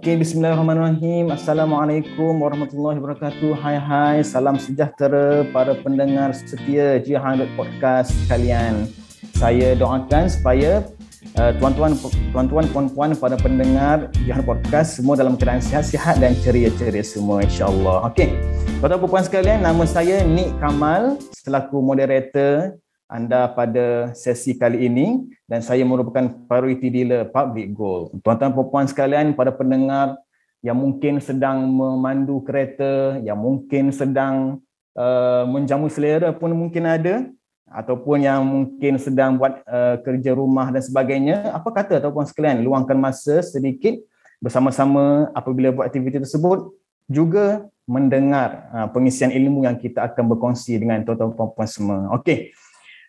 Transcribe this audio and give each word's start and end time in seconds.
Okay, 0.00 0.16
bismillahirrahmanirrahim. 0.16 1.28
Assalamualaikum 1.28 2.40
warahmatullahi 2.40 2.96
wabarakatuh. 3.04 3.52
Hai 3.52 3.76
hai, 3.76 4.16
salam 4.24 4.56
sejahtera 4.56 5.44
para 5.52 5.76
pendengar 5.76 6.32
setia 6.32 6.96
Jihad 7.04 7.44
Podcast 7.52 8.08
kalian. 8.24 8.88
Saya 9.36 9.76
doakan 9.76 10.24
supaya 10.32 10.88
uh, 11.36 11.52
tuan-tuan 11.60 11.92
tuan-tuan 12.32 12.64
puan-puan 12.72 13.12
para 13.12 13.36
pendengar 13.36 14.08
Jihad 14.24 14.40
Podcast 14.48 14.96
semua 14.96 15.20
dalam 15.20 15.36
keadaan 15.36 15.60
sihat-sihat 15.60 16.16
dan 16.16 16.32
ceria-ceria 16.40 17.04
semua 17.04 17.44
insya-Allah. 17.44 18.08
Okey. 18.08 18.32
Tuan-tuan 18.80 19.04
puan 19.04 19.20
sekalian, 19.20 19.60
nama 19.60 19.84
saya 19.84 20.24
Nik 20.24 20.56
Kamal 20.64 21.20
selaku 21.44 21.76
moderator 21.84 22.80
anda 23.10 23.50
pada 23.50 24.14
sesi 24.14 24.54
kali 24.54 24.86
ini 24.86 25.26
dan 25.50 25.58
saya 25.66 25.82
merupakan 25.82 26.30
priority 26.46 26.86
dealer 26.94 27.26
Public 27.26 27.74
Gold. 27.74 28.22
Tuan-tuan 28.22 28.54
dan 28.54 28.70
puan 28.70 28.86
sekalian, 28.86 29.34
pada 29.34 29.50
pendengar 29.50 30.14
yang 30.62 30.78
mungkin 30.78 31.18
sedang 31.18 31.66
memandu 31.66 32.38
kereta, 32.46 33.18
yang 33.26 33.34
mungkin 33.34 33.90
sedang 33.90 34.62
uh, 34.94 35.42
menjamu 35.50 35.90
selera 35.90 36.30
pun 36.30 36.54
mungkin 36.54 36.86
ada 36.86 37.26
ataupun 37.66 38.22
yang 38.22 38.46
mungkin 38.46 38.94
sedang 39.02 39.34
buat 39.34 39.58
uh, 39.66 39.98
kerja 40.06 40.30
rumah 40.30 40.70
dan 40.70 40.82
sebagainya, 40.82 41.50
apa 41.50 41.66
kata 41.66 41.98
tuan-tuan 41.98 42.30
sekalian, 42.30 42.62
luangkan 42.62 42.94
masa 42.94 43.42
sedikit 43.42 43.98
bersama-sama 44.38 45.34
apabila 45.34 45.74
buat 45.74 45.90
aktiviti 45.90 46.22
tersebut 46.22 46.70
juga 47.10 47.66
mendengar 47.90 48.70
uh, 48.70 48.86
pengisian 48.94 49.34
ilmu 49.34 49.66
yang 49.66 49.74
kita 49.74 50.06
akan 50.06 50.30
berkongsi 50.30 50.78
dengan 50.78 51.02
tuan-tuan 51.02 51.34
dan 51.34 51.50
puan 51.50 51.66
semua. 51.66 51.98
Okey. 52.14 52.54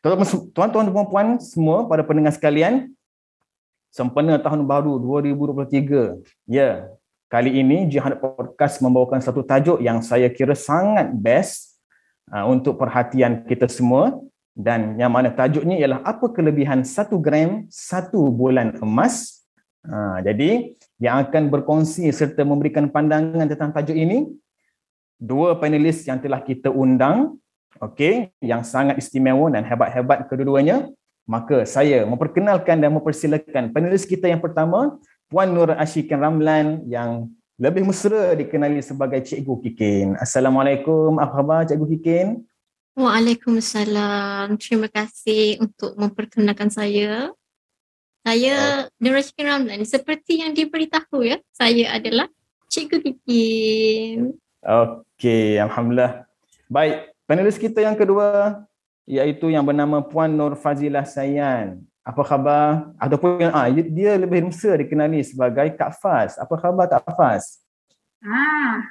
Tuan-tuan 0.02 0.90
dan 0.90 0.90
puan-puan 0.90 1.38
semua 1.38 1.86
pada 1.86 2.02
pendengar 2.02 2.34
sekalian, 2.34 2.90
sempena 3.94 4.42
tahun 4.42 4.66
baru 4.66 4.98
2023. 4.98 6.26
Ya, 6.50 6.90
kali 7.30 7.62
ini 7.62 7.86
Jihad 7.86 8.18
Podcast 8.18 8.82
membawakan 8.82 9.22
satu 9.22 9.46
tajuk 9.46 9.78
yang 9.78 10.02
saya 10.02 10.26
kira 10.34 10.58
sangat 10.58 11.14
best 11.14 11.78
uh, 12.34 12.50
untuk 12.50 12.82
perhatian 12.82 13.46
kita 13.46 13.70
semua 13.70 14.18
dan 14.58 14.98
yang 14.98 15.14
mana 15.14 15.30
tajuknya 15.30 15.78
ialah 15.78 16.02
apa 16.02 16.34
kelebihan 16.34 16.82
satu 16.82 17.22
gram 17.22 17.70
satu 17.70 18.26
bulan 18.34 18.82
emas. 18.82 19.46
Uh, 19.86 20.18
jadi 20.26 20.82
yang 20.98 21.30
akan 21.30 21.54
berkongsi 21.54 22.10
serta 22.10 22.42
memberikan 22.42 22.90
pandangan 22.90 23.46
tentang 23.46 23.70
tajuk 23.70 23.94
ini 23.94 24.34
dua 25.22 25.62
panelis 25.62 26.10
yang 26.10 26.18
telah 26.18 26.42
kita 26.42 26.74
undang 26.74 27.38
okey 27.80 28.34
yang 28.44 28.66
sangat 28.66 29.00
istimewa 29.00 29.48
dan 29.54 29.64
hebat-hebat 29.64 30.28
kedua-duanya 30.28 30.92
maka 31.30 31.64
saya 31.64 32.04
memperkenalkan 32.04 32.82
dan 32.82 32.92
mempersilakan 32.92 33.72
panelis 33.72 34.04
kita 34.04 34.28
yang 34.28 34.44
pertama 34.44 35.00
Puan 35.32 35.48
Nur 35.56 35.72
Ashikin 35.80 36.20
Ramlan 36.20 36.84
yang 36.92 37.32
lebih 37.56 37.88
mesra 37.88 38.36
dikenali 38.36 38.84
sebagai 38.84 39.24
Cikgu 39.24 39.54
Kikin. 39.64 40.08
Assalamualaikum. 40.20 41.22
Apa 41.24 41.40
khabar 41.40 41.62
Cikgu 41.64 41.88
Kikin? 41.96 42.28
Waalaikumsalam. 43.00 44.60
Terima 44.60 44.92
kasih 44.92 45.64
untuk 45.64 45.96
memperkenalkan 45.96 46.68
saya. 46.68 47.32
Saya 48.28 48.90
oh. 48.92 48.98
Nur 49.00 49.16
Ashikin 49.16 49.48
Ramlan. 49.48 49.88
Seperti 49.88 50.44
yang 50.44 50.52
diberitahu 50.52 51.24
ya, 51.24 51.40
saya 51.56 51.96
adalah 51.96 52.28
Cikgu 52.68 52.98
Kikin. 53.00 54.36
Okey, 54.66 55.62
Alhamdulillah. 55.62 56.28
Baik, 56.68 57.11
Panelis 57.32 57.56
kita 57.56 57.80
yang 57.80 57.96
kedua 57.96 58.60
iaitu 59.08 59.48
yang 59.48 59.64
bernama 59.64 60.04
Puan 60.04 60.36
Nur 60.36 60.52
Fazilah 60.60 61.08
Sayan. 61.08 61.80
Apa 62.04 62.28
khabar? 62.28 62.92
Ataupun 63.00 63.48
ah, 63.56 63.72
dia 63.72 64.20
lebih 64.20 64.52
mesra 64.52 64.76
dikenali 64.76 65.24
sebagai 65.24 65.72
Kak 65.80 65.96
Faz. 66.04 66.36
Apa 66.36 66.60
khabar 66.60 66.92
Kak 66.92 67.08
Faz? 67.16 67.64
Ah, 68.20 68.84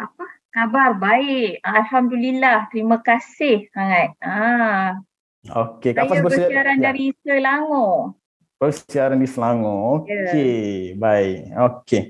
apa 0.00 0.24
khabar? 0.48 0.96
Baik. 0.96 1.60
Alhamdulillah. 1.60 2.72
Terima 2.72 3.04
kasih 3.04 3.68
sangat. 3.76 4.16
Ah. 4.24 4.96
Okey, 5.44 5.92
Kak 5.92 6.08
Faz 6.08 6.24
bersiaran 6.24 6.80
ya. 6.80 6.88
dari 6.88 7.12
Selangor. 7.20 8.16
Bersiaran 8.56 9.20
di 9.20 9.28
Selangor. 9.28 10.08
Ya. 10.08 10.32
Okey, 10.32 10.40
yeah. 10.40 10.96
baik. 10.96 11.36
Okey. 11.52 12.02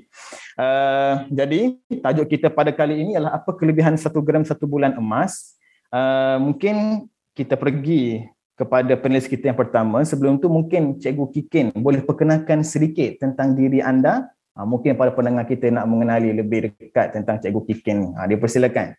Uh, 0.55 1.27
jadi, 1.35 1.75
tajuk 1.99 2.31
kita 2.31 2.47
pada 2.47 2.71
kali 2.71 2.95
ini 2.95 3.19
adalah 3.19 3.43
apa 3.43 3.51
kelebihan 3.51 3.99
satu 3.99 4.23
gram 4.23 4.47
satu 4.47 4.63
bulan 4.63 4.95
emas 4.95 5.51
uh, 5.91 6.37
mungkin 6.39 7.07
kita 7.35 7.59
pergi 7.59 8.23
kepada 8.55 8.95
penulis 8.95 9.27
kita 9.27 9.51
yang 9.51 9.59
pertama. 9.59 10.01
Sebelum 10.01 10.39
tu 10.39 10.47
mungkin 10.47 10.97
Cikgu 10.97 11.25
Kikin 11.35 11.65
boleh 11.75 12.01
perkenalkan 12.01 12.63
sedikit 12.63 13.19
tentang 13.19 13.53
diri 13.53 13.83
anda. 13.83 14.31
Uh, 14.55 14.63
mungkin 14.63 14.95
para 14.95 15.11
pendengar 15.11 15.43
kita 15.43 15.67
nak 15.67 15.85
mengenali 15.85 16.31
lebih 16.31 16.71
dekat 16.79 17.11
tentang 17.11 17.43
Cikgu 17.43 17.61
Kikin. 17.67 18.15
Uh, 18.15 18.25
dia 18.25 18.39
persilakan. 18.39 18.95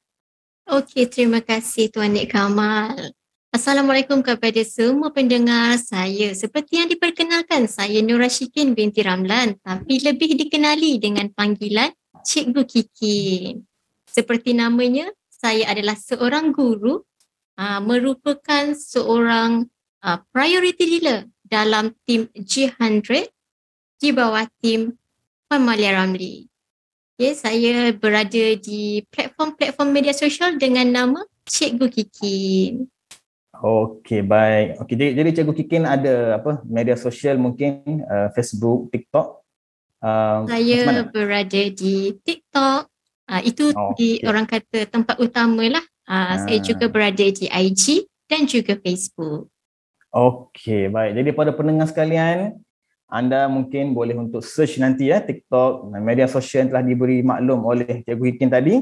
Okey, 0.66 1.06
terima 1.08 1.40
kasih 1.40 1.88
Tuan 1.88 2.12
Nik 2.12 2.34
Kamal. 2.34 3.14
Assalamualaikum 3.54 4.20
kepada 4.20 4.60
semua 4.68 5.08
pendengar 5.08 5.80
saya. 5.80 6.34
Seperti 6.36 6.82
yang 6.82 6.92
diperkenalkan, 6.92 7.64
saya 7.70 8.04
Nura 8.04 8.28
Syikin 8.28 8.76
binti 8.76 9.00
Ramlan 9.00 9.56
tapi 9.64 9.96
lebih 10.04 10.36
dikenali 10.36 11.00
dengan 11.00 11.32
panggilan 11.32 11.88
Cikgu 12.20 12.62
Kikin. 12.68 13.64
Seperti 14.04 14.52
namanya, 14.52 15.08
saya 15.46 15.70
adalah 15.70 15.94
seorang 15.94 16.50
guru 16.50 17.06
uh, 17.54 17.78
merupakan 17.78 18.74
seorang 18.74 19.70
uh, 20.02 20.18
priority 20.34 20.98
dealer 20.98 21.30
dalam 21.46 21.94
tim 22.02 22.26
G100 22.34 23.30
di 24.02 24.10
bawah 24.10 24.42
tim 24.58 24.98
Pemalia 25.46 25.94
Ramli. 26.02 26.50
Okay, 27.14 27.38
saya 27.38 27.94
berada 27.94 28.58
di 28.58 29.06
platform-platform 29.06 29.88
media 29.94 30.10
sosial 30.10 30.58
dengan 30.58 30.90
nama 30.90 31.22
Cikgu 31.46 31.86
Kikin. 31.94 32.90
Okey, 33.54 34.26
baik. 34.26 34.82
Okey, 34.82 34.94
jadi, 34.98 35.06
jadi 35.14 35.30
Cikgu 35.30 35.54
Kikin 35.62 35.86
ada 35.86 36.42
apa 36.42 36.58
media 36.66 36.98
sosial 36.98 37.38
mungkin 37.38 38.02
uh, 38.02 38.34
Facebook, 38.34 38.90
TikTok? 38.90 39.46
Uh, 40.02 40.42
saya 40.50 41.06
berada 41.06 41.62
di 41.70 42.18
TikTok, 42.20 42.90
Uh, 43.26 43.42
itu 43.42 43.74
oh, 43.74 43.90
di 43.98 44.22
okay. 44.22 44.28
orang 44.30 44.46
kata 44.46 44.86
tempat 44.86 45.18
utama 45.18 45.66
lah. 45.66 45.84
Uh, 46.06 46.46
Saya 46.46 46.58
juga 46.62 46.86
berada 46.86 47.26
di 47.26 47.50
IG 47.50 48.06
dan 48.30 48.46
juga 48.46 48.78
Facebook. 48.78 49.50
Okey, 50.14 50.88
baik. 50.88 51.18
Jadi 51.18 51.30
pada 51.34 51.50
pendengar 51.50 51.90
sekalian, 51.90 52.54
anda 53.10 53.50
mungkin 53.50 53.94
boleh 53.94 54.14
untuk 54.14 54.42
search 54.42 54.78
nanti 54.78 55.10
ya 55.10 55.22
TikTok 55.22 55.94
media 55.98 56.26
sosial 56.30 56.66
yang 56.66 56.70
telah 56.74 56.84
diberi 56.86 57.18
maklum 57.22 57.66
oleh 57.66 58.02
Cikgu 58.06 58.24
Hikin 58.34 58.50
tadi. 58.50 58.74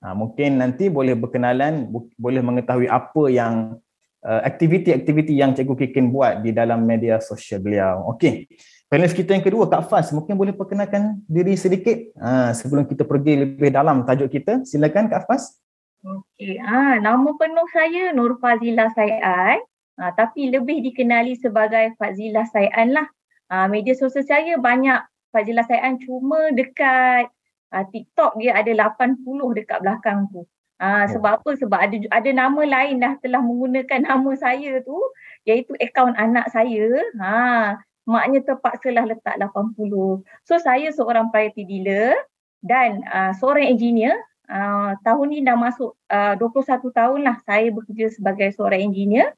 Uh, 0.00 0.14
mungkin 0.16 0.56
nanti 0.56 0.88
boleh 0.88 1.12
berkenalan, 1.12 1.84
bu- 1.84 2.08
boleh 2.16 2.40
mengetahui 2.40 2.88
apa 2.88 3.22
yang 3.28 3.76
uh, 4.24 4.40
aktiviti-aktiviti 4.44 5.36
yang 5.36 5.52
Cikgu 5.52 5.76
Hikin 5.76 6.08
buat 6.08 6.40
di 6.40 6.56
dalam 6.56 6.84
media 6.88 7.20
sosial 7.20 7.60
beliau. 7.60 8.08
Okey. 8.16 8.48
Panelis 8.90 9.14
kita 9.14 9.38
yang 9.38 9.46
kedua, 9.46 9.70
Kak 9.70 9.86
Fas, 9.86 10.10
mungkin 10.10 10.34
boleh 10.34 10.50
perkenalkan 10.50 11.22
diri 11.30 11.54
sedikit 11.54 11.94
ha, 12.18 12.50
sebelum 12.50 12.90
kita 12.90 13.06
pergi 13.06 13.46
lebih 13.46 13.70
dalam 13.70 14.02
tajuk 14.02 14.26
kita. 14.34 14.66
Silakan 14.66 15.06
Kak 15.06 15.30
Fas. 15.30 15.62
Okey, 16.02 16.58
ha, 16.58 16.98
nama 16.98 17.30
penuh 17.38 17.70
saya 17.70 18.10
Nur 18.10 18.42
Fazila 18.42 18.90
Sayan, 18.90 19.62
ha, 19.94 20.10
tapi 20.10 20.50
lebih 20.50 20.82
dikenali 20.82 21.38
sebagai 21.38 21.94
Fazila 22.02 22.42
Sayan 22.50 22.90
lah. 22.98 23.06
Ha, 23.46 23.70
media 23.70 23.94
sosial 23.94 24.26
saya 24.26 24.58
banyak 24.58 24.98
Fazila 25.30 25.62
Sayan 25.70 26.02
cuma 26.02 26.50
dekat 26.50 27.30
ha, 27.70 27.86
TikTok 27.86 28.42
dia 28.42 28.58
ada 28.58 28.90
80 28.98 29.22
dekat 29.54 29.86
belakang 29.86 30.26
tu. 30.34 30.50
Ha, 30.82 31.06
sebab 31.14 31.30
oh. 31.30 31.36
apa? 31.38 31.50
Sebab 31.62 31.78
ada 31.78 31.96
ada 32.10 32.30
nama 32.34 32.62
lain 32.66 32.98
dah 32.98 33.14
telah 33.22 33.38
menggunakan 33.38 34.02
nama 34.10 34.30
saya 34.34 34.82
tu 34.82 34.98
iaitu 35.46 35.78
akaun 35.78 36.18
anak 36.18 36.50
saya. 36.50 36.90
Ha, 37.22 37.78
maknya 38.08 38.40
terpaksalah 38.44 39.04
letak 39.08 39.36
80. 39.36 40.24
So 40.46 40.54
saya 40.56 40.88
seorang 40.92 41.28
priority 41.28 41.64
dealer 41.64 42.16
dan 42.64 43.04
uh, 43.08 43.32
seorang 43.36 43.68
engineer. 43.68 44.16
Uh, 44.50 44.98
tahun 45.06 45.26
ni 45.30 45.38
dah 45.46 45.54
masuk 45.54 45.94
uh, 46.10 46.34
21 46.34 46.82
tahun 46.90 47.20
lah 47.22 47.38
saya 47.46 47.70
bekerja 47.70 48.10
sebagai 48.10 48.50
seorang 48.54 48.90
engineer. 48.90 49.30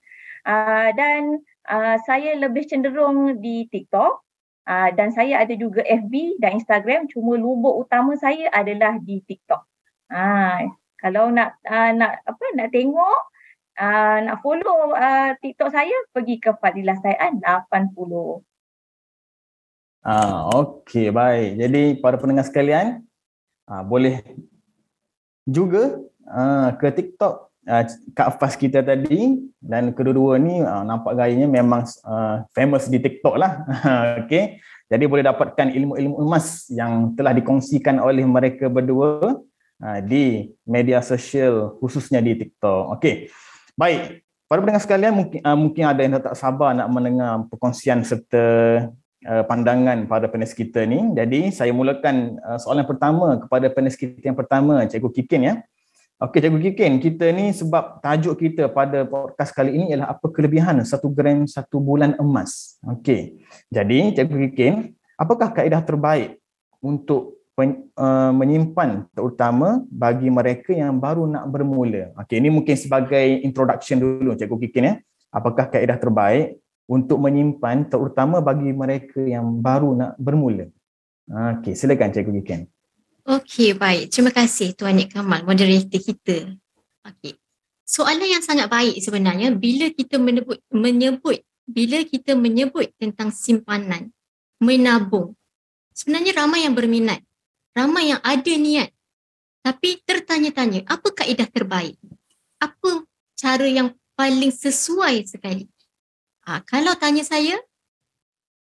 Uh, 0.43 0.89
dan 0.97 1.39
uh, 1.69 1.97
saya 2.03 2.35
lebih 2.35 2.67
cenderung 2.67 3.39
di 3.39 3.69
TikTok 3.69 4.25
uh, 4.67 4.91
dan 4.97 5.13
saya 5.15 5.45
ada 5.45 5.55
juga 5.55 5.85
FB 5.87 6.41
dan 6.43 6.59
Instagram 6.59 7.07
cuma 7.13 7.39
lubuk 7.39 7.87
utama 7.87 8.17
saya 8.19 8.49
adalah 8.51 8.99
di 8.99 9.23
TikTok. 9.23 9.63
Uh, 10.11 10.73
kalau 10.99 11.29
nak 11.35 11.59
uh, 11.67 11.91
nak 11.93 12.23
apa 12.25 12.45
nak 12.55 12.71
tengok 12.71 13.21
uh, 13.79 14.19
nak 14.23 14.39
follow 14.41 14.95
uh, 14.95 15.35
TikTok 15.41 15.71
saya 15.73 15.95
pergi 16.15 16.39
ke 16.39 16.55
Fadilah 16.57 16.99
Sayan 17.03 17.43
80. 17.43 18.52
Ah, 20.03 20.51
okey, 20.51 21.15
baik. 21.15 21.63
Jadi 21.63 21.83
para 22.03 22.19
pendengar 22.19 22.43
sekalian, 22.43 23.07
ah, 23.71 23.87
boleh 23.87 24.19
juga 25.47 26.03
ah, 26.27 26.75
ke 26.75 26.91
TikTok 26.91 27.35
ah, 27.71 27.87
Kak 28.11 28.43
Fas 28.43 28.59
kita 28.59 28.83
tadi 28.83 29.47
dan 29.63 29.95
kedua-dua 29.95 30.43
ni 30.43 30.59
ah, 30.59 30.83
nampak 30.83 31.15
gayanya 31.15 31.47
memang 31.47 31.87
ah, 32.03 32.43
famous 32.51 32.91
di 32.91 32.99
TikTok 32.99 33.39
lah. 33.39 33.63
okey. 34.27 34.59
Jadi 34.91 35.05
boleh 35.09 35.25
dapatkan 35.25 35.73
ilmu-ilmu 35.73 36.21
emas 36.21 36.69
yang 36.69 37.15
telah 37.17 37.33
dikongsikan 37.33 37.97
oleh 37.97 38.29
mereka 38.29 38.69
berdua 38.69 39.41
uh, 39.81 40.01
di 40.05 40.53
media 40.69 41.01
sosial 41.01 41.81
khususnya 41.81 42.21
di 42.21 42.37
TikTok. 42.37 43.01
Okey. 43.01 43.33
Baik, 43.73 44.21
para 44.45 44.61
pendengar 44.61 44.85
sekalian 44.85 45.17
mungkin 45.17 45.41
uh, 45.41 45.57
mungkin 45.57 45.85
ada 45.89 46.01
yang 46.05 46.21
tak 46.21 46.37
sabar 46.37 46.77
nak 46.77 46.93
mendengar 46.93 47.41
perkongsian 47.49 48.05
serta 48.05 48.45
uh, 49.27 49.45
pandangan 49.47 50.07
pada 50.07 50.27
penulis 50.31 50.55
kita 50.55 50.87
ni. 50.87 51.03
Jadi 51.15 51.51
saya 51.51 51.75
mulakan 51.75 52.39
uh, 52.43 52.59
soalan 52.59 52.87
pertama 52.87 53.39
kepada 53.43 53.67
penulis 53.71 53.99
kita 53.99 54.23
yang 54.23 54.39
pertama, 54.39 54.83
Cikgu 54.87 55.11
Kikin 55.11 55.43
ya. 55.49 55.55
Okey 56.23 56.39
Cikgu 56.39 56.61
Kikin, 56.71 56.93
kita 57.03 57.35
ni 57.35 57.51
sebab 57.51 57.99
tajuk 57.99 58.39
kita 58.39 58.71
pada 58.71 59.03
podcast 59.03 59.51
kali 59.51 59.75
ini 59.75 59.91
ialah 59.91 60.15
apa 60.15 60.31
kelebihan 60.31 60.79
satu 60.87 61.11
gram 61.11 61.51
satu 61.51 61.83
bulan 61.83 62.15
emas. 62.23 62.79
Okey. 62.87 63.43
Jadi 63.75 64.15
Cikgu 64.15 64.37
Kikin, 64.47 64.95
apakah 65.19 65.51
kaedah 65.51 65.83
terbaik 65.83 66.39
untuk 66.79 67.43
pen, 67.59 67.91
uh, 67.99 68.31
menyimpan 68.31 69.11
terutama 69.19 69.83
bagi 69.91 70.31
mereka 70.31 70.71
yang 70.71 70.95
baru 70.95 71.27
nak 71.27 71.51
bermula. 71.51 72.15
Okey, 72.23 72.39
ini 72.39 72.55
mungkin 72.55 72.79
sebagai 72.79 73.43
introduction 73.43 73.99
dulu 73.99 74.39
Cikgu 74.39 74.57
Kikin 74.71 74.87
ya. 74.87 74.95
Apakah 75.35 75.75
kaedah 75.75 75.99
terbaik 75.99 76.62
untuk 76.87 77.19
menyimpan 77.23 77.89
terutama 77.89 78.43
bagi 78.43 78.71
mereka 78.75 79.23
yang 79.23 79.61
baru 79.63 79.95
nak 79.95 80.13
bermula? 80.19 80.67
Okey, 81.31 81.79
silakan 81.79 82.11
Cikgu 82.11 82.33
Kikin. 82.43 82.61
Okey, 83.23 83.79
baik. 83.79 84.11
Terima 84.11 84.35
kasih 84.35 84.75
Tuan 84.75 84.99
Nik 84.99 85.15
Kamal, 85.15 85.47
moderator 85.47 86.03
kita. 86.03 86.59
Okey. 87.07 87.39
Soalan 87.87 88.27
yang 88.27 88.43
sangat 88.43 88.67
baik 88.67 88.99
sebenarnya 88.99 89.55
bila 89.55 89.87
kita 89.93 90.19
menyebut, 90.19 90.59
menyebut 90.73 91.39
bila 91.69 92.03
kita 92.03 92.35
menyebut 92.35 92.91
tentang 92.99 93.31
simpanan, 93.31 94.11
menabung. 94.59 95.39
Sebenarnya 95.95 96.33
ramai 96.35 96.67
yang 96.67 96.75
berminat. 96.75 97.23
Ramai 97.73 98.13
yang 98.13 98.21
ada 98.21 98.53
niat. 98.53 98.91
Tapi 99.63 100.03
tertanya-tanya, 100.03 100.85
apa 100.91 101.09
kaedah 101.15 101.49
terbaik? 101.49 101.97
Apa 102.59 103.07
cara 103.39 103.67
yang 103.71 103.95
paling 104.19 104.51
sesuai 104.51 105.25
sekali? 105.31 105.71
Ha, 106.43 106.63
kalau 106.67 106.95
tanya 106.99 107.23
saya, 107.23 107.55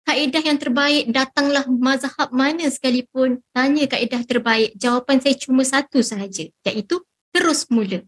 kaedah 0.03 0.43
yang 0.43 0.59
terbaik 0.59 1.11
datanglah 1.13 1.63
mazhab 1.69 2.29
mana 2.35 2.67
sekalipun 2.67 3.39
tanya 3.55 3.87
kaedah 3.87 4.21
terbaik. 4.27 4.75
Jawapan 4.75 5.17
saya 5.23 5.35
cuma 5.39 5.63
satu 5.63 6.03
sahaja 6.03 6.49
iaitu 6.67 6.99
terus 7.31 7.69
mula. 7.71 8.03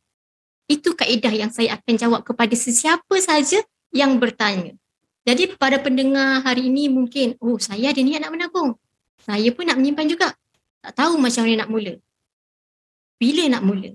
Itu 0.68 0.96
kaedah 0.96 1.32
yang 1.32 1.52
saya 1.54 1.80
akan 1.80 1.96
jawab 1.96 2.22
kepada 2.28 2.56
sesiapa 2.56 3.16
sahaja 3.22 3.64
yang 3.96 4.20
bertanya. 4.20 4.76
Jadi 5.24 5.54
para 5.56 5.78
pendengar 5.78 6.42
hari 6.42 6.68
ini 6.68 6.90
mungkin 6.90 7.38
oh 7.38 7.62
saya 7.62 7.94
ada 7.94 8.02
niat 8.02 8.26
nak 8.26 8.34
menabung 8.34 8.74
saya 9.22 9.50
pun 9.54 9.70
nak 9.70 9.78
menyimpan 9.78 10.08
juga. 10.10 10.28
Tak 10.82 10.94
tahu 10.98 11.22
macam 11.22 11.46
mana 11.46 11.56
nak 11.62 11.70
mula. 11.70 11.94
Bila 13.22 13.44
nak 13.54 13.64
mula? 13.64 13.92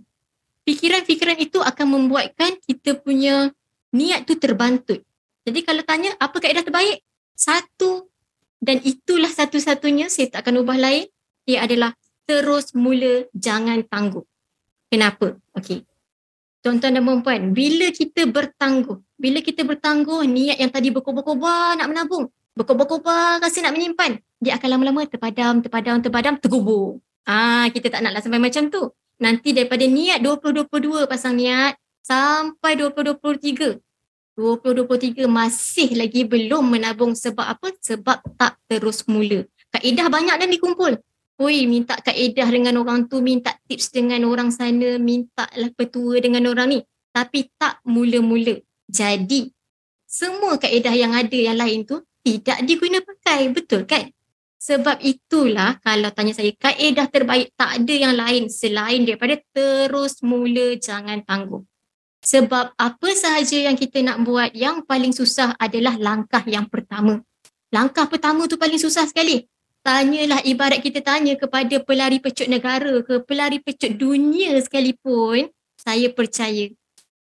Fikiran-fikiran 0.67 1.39
itu 1.43 1.59
akan 1.59 1.87
membuatkan 1.99 2.59
kita 2.63 2.99
punya 2.99 3.51
niat 3.91 4.27
tu 4.27 4.39
terbantut 4.39 5.03
jadi 5.47 5.63
kalau 5.63 5.83
tanya 5.87 6.11
apa 6.19 6.37
kaedah 6.43 6.67
terbaik 6.67 7.07
satu 7.39 8.11
dan 8.59 8.83
itulah 8.83 9.31
satu-satunya 9.31 10.11
saya 10.11 10.27
tak 10.35 10.43
akan 10.43 10.67
ubah 10.67 10.75
lain 10.75 11.07
ia 11.47 11.63
adalah 11.63 11.95
terus 12.27 12.75
mula 12.75 13.31
jangan 13.31 13.87
tangguh. 13.87 14.27
Kenapa? 14.91 15.39
Okey. 15.55 15.87
Tuan-tuan 16.61 16.99
dan 16.99 17.07
puan 17.23 17.55
bila 17.55 17.95
kita 17.95 18.27
bertangguh, 18.27 18.99
bila 19.15 19.39
kita 19.39 19.63
bertangguh 19.63 20.27
niat 20.27 20.59
yang 20.59 20.75
tadi 20.75 20.91
berkobar-kobar 20.91 21.79
nak 21.79 21.87
menabung, 21.87 22.27
berkobar-kobar 22.59 23.39
rasa 23.39 23.63
nak 23.63 23.79
menyimpan, 23.79 24.19
dia 24.43 24.59
akan 24.59 24.69
lama-lama 24.75 25.07
terpadam, 25.07 25.63
terpadam, 25.63 26.03
terpadam, 26.03 26.35
tergubur. 26.43 26.99
Ah, 27.23 27.71
kita 27.71 27.95
tak 27.95 28.03
naklah 28.03 28.19
sampai 28.19 28.43
macam 28.43 28.67
tu. 28.67 28.91
Nanti 29.23 29.55
daripada 29.55 29.87
niat 29.87 30.19
2022 30.19 31.07
pasang 31.07 31.39
niat 31.39 31.79
sampai 32.03 32.75
2023 32.75 33.86
2023 34.37 35.25
masih 35.25 35.97
lagi 35.97 36.29
belum 36.29 36.77
menabung 36.77 37.17
sebab 37.17 37.57
apa? 37.57 37.73
Sebab 37.81 38.21
tak 38.37 38.61
terus 38.69 39.09
mula. 39.09 39.49
Kaedah 39.73 40.13
banyak 40.13 40.37
dah 40.37 40.49
dikumpul. 40.49 41.01
Oi, 41.37 41.69
minta 41.69 41.97
kaedah 42.01 42.49
dengan 42.49 42.81
orang 42.81 43.09
tu, 43.09 43.21
minta 43.21 43.53
tips 43.69 43.93
dengan 43.93 44.25
orang 44.29 44.53
sana, 44.53 44.97
minta 44.97 45.49
lah 45.57 45.69
petua 45.73 46.21
dengan 46.21 46.49
orang 46.49 46.69
ni. 46.69 46.81
Tapi 47.13 47.49
tak 47.57 47.81
mula-mula. 47.89 48.61
Jadi, 48.89 49.49
semua 50.05 50.57
kaedah 50.57 50.93
yang 50.97 51.13
ada 51.13 51.37
yang 51.37 51.57
lain 51.57 51.85
tu 51.89 52.01
tidak 52.21 52.61
diguna 52.65 53.01
pakai. 53.05 53.53
Betul 53.53 53.85
kan? 53.85 54.09
Sebab 54.57 54.99
itulah 55.05 55.77
kalau 55.85 56.09
tanya 56.13 56.33
saya, 56.33 56.53
kaedah 56.57 57.09
terbaik 57.13 57.53
tak 57.57 57.85
ada 57.85 57.95
yang 57.95 58.17
lain 58.17 58.49
selain 58.49 59.05
daripada 59.05 59.37
terus 59.53 60.25
mula 60.25 60.77
jangan 60.81 61.21
tangguh. 61.25 61.61
Sebab 62.27 62.75
apa 62.75 63.09
sahaja 63.15 63.55
yang 63.55 63.79
kita 63.79 64.03
nak 64.03 64.27
buat 64.27 64.51
yang 64.51 64.83
paling 64.83 65.15
susah 65.15 65.55
adalah 65.63 65.95
langkah 65.95 66.43
yang 66.43 66.67
pertama. 66.67 67.23
Langkah 67.71 68.11
pertama 68.11 68.51
tu 68.51 68.59
paling 68.59 68.83
susah 68.83 69.07
sekali. 69.07 69.47
Tanyalah 69.87 70.43
ibarat 70.43 70.83
kita 70.83 70.99
tanya 71.07 71.39
kepada 71.39 71.79
pelari 71.79 72.19
pecut 72.19 72.51
negara 72.51 72.99
ke 73.07 73.23
pelari 73.23 73.63
pecut 73.63 73.95
dunia 73.95 74.59
sekalipun, 74.59 75.47
saya 75.79 76.11
percaya 76.11 76.67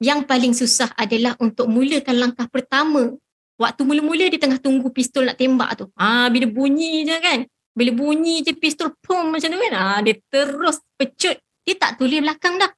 yang 0.02 0.26
paling 0.26 0.50
susah 0.50 0.90
adalah 0.98 1.38
untuk 1.38 1.70
mulakan 1.70 2.18
langkah 2.18 2.50
pertama. 2.50 3.14
Waktu 3.58 3.82
mula-mula 3.86 4.26
dia 4.30 4.38
tengah 4.38 4.58
tunggu 4.62 4.90
pistol 4.90 5.30
nak 5.30 5.38
tembak 5.38 5.78
tu. 5.78 5.86
Ah 5.94 6.30
bila 6.30 6.46
bunyi 6.46 7.06
je 7.06 7.14
kan. 7.18 7.46
Bila 7.74 7.94
bunyi 7.94 8.42
je 8.42 8.54
pistol 8.54 8.94
pum 8.98 9.34
macam 9.34 9.50
tu 9.50 9.58
kan. 9.58 9.74
Ah 9.74 9.98
dia 10.02 10.18
terus 10.30 10.82
pecut. 10.94 11.38
Dia 11.66 11.74
tak 11.74 11.98
tulis 11.98 12.22
belakang 12.22 12.58
dah 12.58 12.70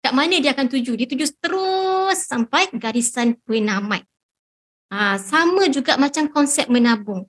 kat 0.00 0.12
mana 0.16 0.40
dia 0.40 0.56
akan 0.56 0.66
tuju. 0.66 0.96
Dia 0.96 1.06
tuju 1.06 1.26
terus 1.38 2.18
sampai 2.24 2.72
garisan 2.74 3.36
penamat. 3.44 4.04
Ha, 4.90 5.20
sama 5.22 5.70
juga 5.70 5.94
macam 6.00 6.26
konsep 6.26 6.66
menabung. 6.66 7.28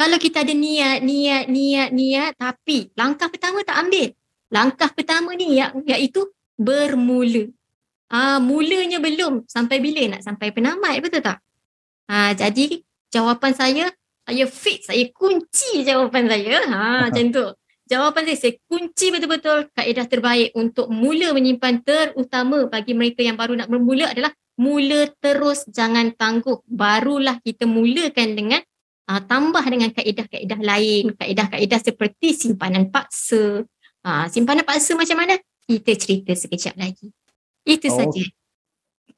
Kalau 0.00 0.16
kita 0.16 0.46
ada 0.46 0.54
niat, 0.54 1.02
niat, 1.04 1.50
niat, 1.50 1.88
niat 1.92 2.32
tapi 2.38 2.88
langkah 2.96 3.28
pertama 3.28 3.60
tak 3.66 3.76
ambil. 3.84 4.08
Langkah 4.48 4.88
pertama 4.94 5.34
ni 5.36 5.60
iaitu 5.84 6.24
bermula. 6.56 7.50
Ha, 8.10 8.42
mulanya 8.42 8.98
belum 8.98 9.46
sampai 9.46 9.78
bila 9.78 10.16
nak 10.16 10.22
sampai 10.26 10.50
penamat 10.50 10.98
betul 10.98 11.22
tak? 11.22 11.38
Ha, 12.10 12.34
jadi 12.34 12.82
jawapan 13.10 13.52
saya, 13.54 13.84
saya 14.26 14.44
fix, 14.50 14.90
saya 14.90 15.04
kunci 15.14 15.86
jawapan 15.86 16.26
saya. 16.26 16.56
Ha, 16.66 16.80
macam 17.10 17.24
tu 17.30 17.44
jawapan 17.90 18.22
saya, 18.30 18.38
saya 18.38 18.54
kunci 18.70 19.10
betul-betul 19.10 19.66
kaedah 19.74 20.06
terbaik 20.06 20.54
untuk 20.54 20.86
mula 20.86 21.34
menyimpan 21.34 21.82
terutama 21.82 22.70
bagi 22.70 22.94
mereka 22.94 23.26
yang 23.26 23.34
baru 23.34 23.58
nak 23.58 23.66
bermula 23.66 24.14
adalah 24.14 24.30
mula 24.54 25.10
terus 25.18 25.66
jangan 25.66 26.14
tangguh. 26.14 26.62
Barulah 26.70 27.42
kita 27.42 27.66
mulakan 27.66 28.38
dengan 28.38 28.62
uh, 29.10 29.20
tambah 29.26 29.64
dengan 29.66 29.90
kaedah-kaedah 29.90 30.60
lain, 30.62 31.18
kaedah-kaedah 31.18 31.80
seperti 31.82 32.30
simpanan 32.38 32.94
paksa. 32.94 33.66
Uh, 34.06 34.24
simpanan 34.30 34.62
paksa 34.62 34.94
macam 34.94 35.26
mana? 35.26 35.34
Kita 35.66 35.90
cerita 35.98 36.30
sekejap 36.30 36.78
lagi. 36.78 37.10
Itu 37.66 37.90
oh. 37.90 37.98
saja. 37.98 38.24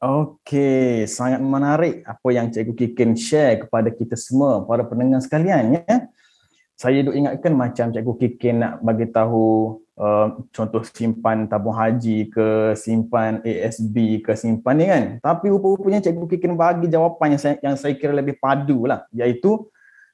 Okey, 0.02 1.06
sangat 1.06 1.38
menarik 1.38 2.02
apa 2.02 2.28
yang 2.34 2.50
Cikgu 2.50 2.74
Kikin 2.74 3.14
share 3.14 3.62
kepada 3.62 3.86
kita 3.86 4.18
semua, 4.18 4.66
para 4.66 4.82
pendengar 4.82 5.22
sekalian. 5.22 5.78
Ya 5.78 6.10
saya 6.82 6.98
duk 7.06 7.14
ingatkan 7.14 7.54
macam 7.54 7.94
Cikgu 7.94 8.14
Kikin 8.18 8.58
nak 8.58 8.82
bagi 8.82 9.06
tahu 9.06 9.78
uh, 9.94 10.42
contoh 10.50 10.82
simpan 10.82 11.46
tabung 11.46 11.78
haji 11.78 12.26
ke 12.26 12.74
simpan 12.74 13.38
ASB 13.46 14.18
ke 14.18 14.34
simpan 14.34 14.74
ni 14.74 14.90
kan. 14.90 15.04
Tapi 15.22 15.46
rupa-rupanya 15.54 16.02
Cikgu 16.02 16.26
Kikin 16.26 16.58
bagi 16.58 16.90
jawapan 16.90 17.38
yang 17.38 17.40
saya, 17.40 17.54
yang 17.62 17.78
saya 17.78 17.94
kira 17.94 18.10
lebih 18.10 18.34
padu 18.42 18.90
lah 18.90 19.06
iaitu 19.14 19.62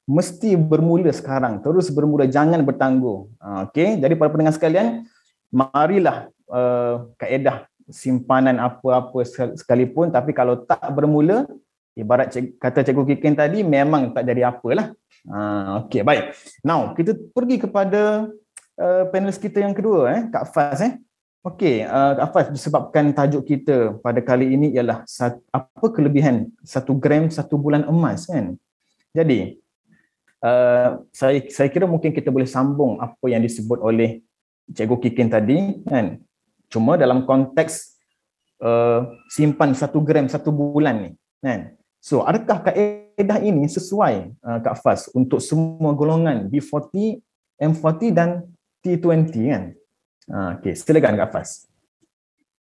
mesti 0.04 0.60
bermula 0.60 1.08
sekarang. 1.08 1.64
Terus 1.64 1.88
bermula, 1.88 2.28
jangan 2.28 2.60
bertangguh. 2.60 3.40
Uh, 3.40 3.64
okay, 3.64 3.96
jadi 3.96 4.12
para 4.12 4.28
pendengar 4.28 4.52
sekalian, 4.52 5.08
marilah 5.48 6.28
uh, 6.52 7.08
kaedah 7.16 7.64
simpanan 7.88 8.60
apa-apa 8.60 9.24
sekalipun 9.56 10.12
tapi 10.12 10.36
kalau 10.36 10.68
tak 10.68 10.84
bermula, 10.92 11.48
ibarat 11.96 12.28
cik, 12.28 12.60
kata 12.60 12.84
Cikgu 12.84 13.16
Kikin 13.16 13.32
tadi 13.32 13.64
memang 13.64 14.12
tak 14.12 14.28
jadi 14.28 14.52
apalah. 14.52 14.92
Ah, 15.28 15.84
okay, 15.84 16.00
baik. 16.00 16.32
Now, 16.64 16.96
kita 16.96 17.12
pergi 17.36 17.60
kepada 17.60 18.32
uh, 18.80 19.04
panelis 19.12 19.36
kita 19.36 19.60
yang 19.60 19.76
kedua, 19.76 20.08
eh, 20.16 20.22
Kak 20.32 20.48
Faz. 20.56 20.80
Eh. 20.80 20.96
Okey, 21.44 21.84
uh, 21.84 22.16
Kak 22.16 22.28
Faz, 22.32 22.46
disebabkan 22.48 23.12
tajuk 23.12 23.44
kita 23.44 24.00
pada 24.00 24.24
kali 24.24 24.56
ini 24.56 24.72
ialah 24.72 25.04
sat, 25.04 25.36
apa 25.52 25.86
kelebihan 25.92 26.48
satu 26.64 26.96
gram 26.96 27.28
satu 27.28 27.60
bulan 27.60 27.84
emas 27.84 28.24
kan? 28.24 28.56
Jadi, 29.12 29.60
uh, 30.40 31.04
saya 31.12 31.44
saya 31.52 31.68
kira 31.68 31.84
mungkin 31.84 32.16
kita 32.16 32.32
boleh 32.32 32.48
sambung 32.48 32.96
apa 32.96 33.28
yang 33.28 33.44
disebut 33.44 33.84
oleh 33.84 34.24
Cikgu 34.72 34.96
Kikin 34.96 35.28
tadi 35.28 35.84
kan? 35.84 36.20
Cuma 36.72 36.96
dalam 36.96 37.24
konteks 37.28 38.00
uh, 38.64 39.08
simpan 39.28 39.72
satu 39.76 40.00
gram 40.00 40.24
satu 40.24 40.52
bulan 40.52 40.96
ni 41.04 41.10
kan? 41.44 41.77
So, 41.98 42.22
adakah 42.22 42.62
kaedah 42.70 43.42
ini 43.42 43.66
sesuai 43.66 44.38
uh, 44.38 44.58
Kak 44.62 44.78
Fas 44.78 45.10
untuk 45.12 45.42
semua 45.42 45.92
golongan 45.98 46.46
B40, 46.46 47.18
M40 47.58 48.00
dan 48.14 48.46
T20 48.86 49.34
kan? 49.50 49.64
Uh, 50.30 50.50
okay, 50.58 50.78
silakan 50.78 51.18
Kak 51.18 51.34
Fas. 51.34 51.68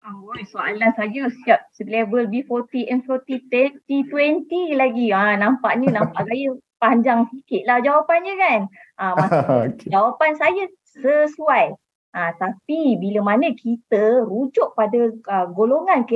Oh, 0.06 0.30
soalan 0.46 0.94
saya 0.94 1.26
siap 1.42 1.66
level 1.82 2.30
B40, 2.30 2.86
M40, 3.02 3.42
T20 3.90 4.78
lagi. 4.78 5.10
Ah, 5.10 5.34
nampaknya 5.34 5.98
nampak 5.98 6.22
saya 6.30 6.54
panjang 6.78 7.26
sikit 7.34 7.62
lah 7.66 7.82
jawapannya 7.82 8.34
kan. 8.38 8.60
Ah, 8.94 9.14
okay. 9.66 9.90
Jawapan 9.90 10.32
saya 10.38 10.70
sesuai. 10.94 11.74
Ah, 12.14 12.32
tapi 12.38 12.96
bila 13.02 13.34
mana 13.34 13.50
kita 13.52 14.24
rujuk 14.24 14.78
pada 14.78 15.10
uh, 15.10 15.46
golongan 15.52 16.06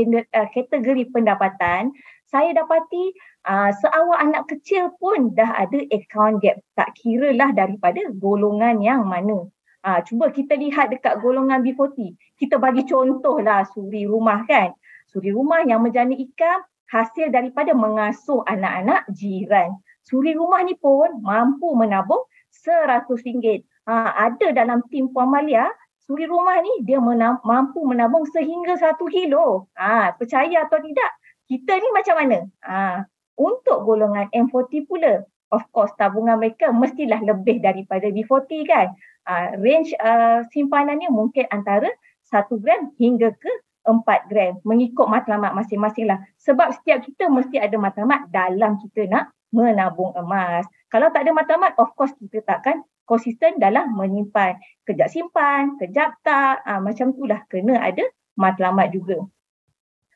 kategori 0.54 1.10
pendapatan, 1.10 1.90
saya 2.30 2.54
dapati 2.54 3.10
uh, 3.50 3.74
seawal 3.74 4.14
anak 4.22 4.46
kecil 4.46 4.94
pun 5.02 5.34
dah 5.34 5.50
ada 5.58 5.82
account 5.90 6.38
gap. 6.38 6.62
Tak 6.78 6.94
kira 6.94 7.34
lah 7.34 7.50
daripada 7.50 8.06
golongan 8.14 8.78
yang 8.78 9.02
mana. 9.02 9.50
Ha, 9.82 10.04
cuba 10.06 10.30
kita 10.30 10.54
lihat 10.54 10.94
dekat 10.94 11.18
golongan 11.18 11.66
B40. 11.66 12.14
Kita 12.38 12.62
bagi 12.62 12.86
contoh 12.86 13.42
lah 13.42 13.66
suri 13.66 14.06
rumah 14.06 14.46
kan. 14.46 14.70
Suri 15.10 15.34
rumah 15.34 15.66
yang 15.66 15.82
menjana 15.82 16.14
ikam 16.14 16.62
hasil 16.92 17.34
daripada 17.34 17.74
mengasuh 17.74 18.46
anak-anak 18.46 19.10
jiran. 19.10 19.74
Suri 20.06 20.36
rumah 20.38 20.62
ni 20.62 20.78
pun 20.78 21.18
mampu 21.24 21.74
menabung 21.74 22.22
RM100. 22.52 23.66
Ha, 23.88 23.94
ada 24.30 24.52
dalam 24.54 24.84
tim 24.92 25.10
Puan 25.10 25.32
Malia, 25.32 25.66
suri 26.04 26.28
rumah 26.28 26.60
ni 26.60 26.84
dia 26.84 27.00
menam, 27.00 27.40
mampu 27.42 27.82
menabung 27.82 28.28
sehingga 28.28 28.76
satu 28.76 29.08
kilo. 29.08 29.72
Ha, 29.80 30.12
percaya 30.14 30.68
atau 30.68 30.78
tidak, 30.78 31.10
kita 31.50 31.72
ni 31.74 31.88
macam 31.90 32.14
mana? 32.14 32.38
Ha, 32.62 33.02
untuk 33.34 33.82
golongan 33.82 34.30
M40 34.30 34.86
pula, 34.86 35.26
of 35.50 35.66
course 35.74 35.90
tabungan 35.98 36.38
mereka 36.38 36.70
mestilah 36.70 37.18
lebih 37.18 37.58
daripada 37.58 38.06
B40 38.06 38.50
kan 38.70 38.94
uh, 39.26 39.58
range 39.58 39.90
uh, 39.98 40.46
simpanannya 40.54 41.10
mungkin 41.10 41.44
antara 41.50 41.90
1 42.30 42.46
gram 42.62 42.94
hingga 42.96 43.34
ke 43.34 43.52
4 43.82 44.30
gram 44.30 44.62
mengikut 44.62 45.10
matlamat 45.10 45.50
masing-masing 45.56 46.06
lah. 46.06 46.22
Sebab 46.38 46.78
setiap 46.78 47.02
kita 47.02 47.26
mesti 47.26 47.58
ada 47.58 47.74
matlamat 47.74 48.30
dalam 48.30 48.78
kita 48.78 49.10
nak 49.10 49.34
menabung 49.50 50.14
emas. 50.14 50.62
Kalau 50.94 51.10
tak 51.10 51.26
ada 51.26 51.34
matlamat, 51.34 51.74
of 51.82 51.90
course 51.98 52.14
kita 52.22 52.46
takkan 52.46 52.86
konsisten 53.10 53.58
dalam 53.58 53.90
menyimpan. 53.98 54.54
Kejap 54.86 55.10
simpan, 55.10 55.74
kejap 55.82 56.14
tak, 56.22 56.62
uh, 56.62 56.78
macam 56.78 57.10
itulah 57.10 57.42
kena 57.50 57.82
ada 57.82 58.06
matlamat 58.38 58.94
juga. 58.94 59.26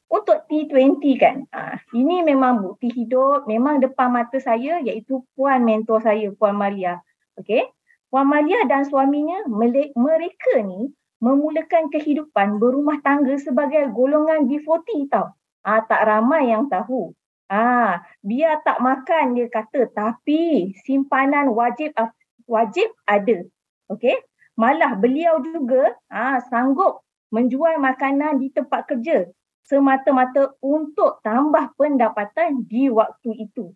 Untuk 0.09 0.47
T20 0.47 1.01
kan, 1.17 1.49
uh, 1.51 1.77
ini 1.97 2.23
memang 2.23 2.61
bukti 2.61 2.93
hidup, 2.93 3.49
memang 3.51 3.81
depan 3.83 4.13
mata 4.13 4.37
saya 4.39 4.79
iaitu 4.85 5.25
puan 5.35 5.65
mentor 5.65 6.05
saya, 6.05 6.31
Puan 6.37 6.55
Maria. 6.55 7.01
Okay, 7.35 7.67
Puan 8.15 8.31
Malia 8.31 8.63
dan 8.71 8.87
suaminya, 8.87 9.43
mereka 9.51 10.63
ni 10.63 10.95
memulakan 11.19 11.91
kehidupan 11.91 12.63
berumah 12.63 13.03
tangga 13.03 13.35
sebagai 13.41 13.91
golongan 13.91 14.47
B40 14.47 15.11
tau. 15.11 15.35
Ah, 15.65 15.83
tak 15.83 16.05
ramai 16.07 16.53
yang 16.53 16.69
tahu. 16.69 17.17
Ah, 17.49 18.05
biar 18.21 18.61
tak 18.63 18.79
makan 18.79 19.35
dia 19.35 19.49
kata 19.49 19.89
tapi 19.91 20.73
simpanan 20.85 21.51
wajib 21.51 21.97
wajib 22.45 22.93
ada. 23.09 23.43
Okey? 23.89 24.21
Malah 24.55 24.95
beliau 25.01 25.41
juga 25.43 25.97
ah 26.07 26.39
sanggup 26.53 27.03
menjual 27.35 27.83
makanan 27.83 28.39
di 28.39 28.55
tempat 28.55 28.87
kerja 28.87 29.27
semata-mata 29.65 30.55
untuk 30.61 31.25
tambah 31.25 31.73
pendapatan 31.75 32.69
di 32.69 32.93
waktu 32.93 33.49
itu. 33.49 33.73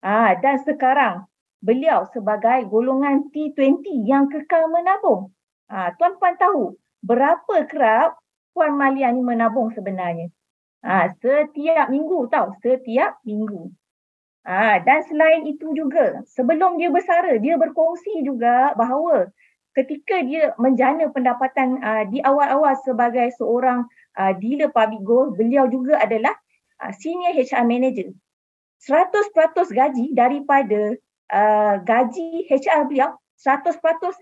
Ah 0.00 0.38
dan 0.38 0.62
sekarang 0.62 1.26
beliau 1.64 2.04
sebagai 2.12 2.68
golongan 2.68 3.32
T20 3.32 4.04
yang 4.04 4.28
kekal 4.30 4.68
menabung. 4.68 5.32
Ha, 5.72 5.96
tuan-puan 5.96 6.36
tahu 6.36 6.76
berapa 7.00 7.64
kerap 7.66 8.20
Puan 8.52 8.78
Malia 8.78 9.10
ni 9.10 9.24
menabung 9.24 9.72
sebenarnya? 9.74 10.30
Ha, 10.84 11.10
setiap 11.18 11.88
minggu 11.88 12.28
tahu, 12.28 12.54
setiap 12.60 13.18
minggu. 13.24 13.72
Ha, 14.44 14.84
dan 14.84 15.00
selain 15.08 15.48
itu 15.48 15.72
juga, 15.72 16.20
sebelum 16.28 16.76
dia 16.76 16.92
bersara, 16.92 17.40
dia 17.40 17.56
berkongsi 17.56 18.20
juga 18.20 18.76
bahawa 18.76 19.32
ketika 19.74 20.22
dia 20.22 20.54
menjana 20.56 21.10
pendapatan 21.10 21.82
uh, 21.82 22.04
di 22.08 22.22
awal-awal 22.22 22.78
sebagai 22.86 23.28
seorang 23.36 23.84
uh, 24.16 24.32
dealer 24.38 24.70
public 24.70 25.02
gold, 25.02 25.34
beliau 25.34 25.66
juga 25.66 25.98
adalah 25.98 26.32
uh, 26.80 26.94
senior 26.94 27.34
HR 27.34 27.66
manager. 27.66 28.08
100% 28.84 29.10
gaji 29.74 30.12
daripada 30.14 30.94
uh, 31.32 31.74
gaji 31.82 32.46
HR 32.48 32.86
beliau 32.86 33.16
100% 33.40 33.80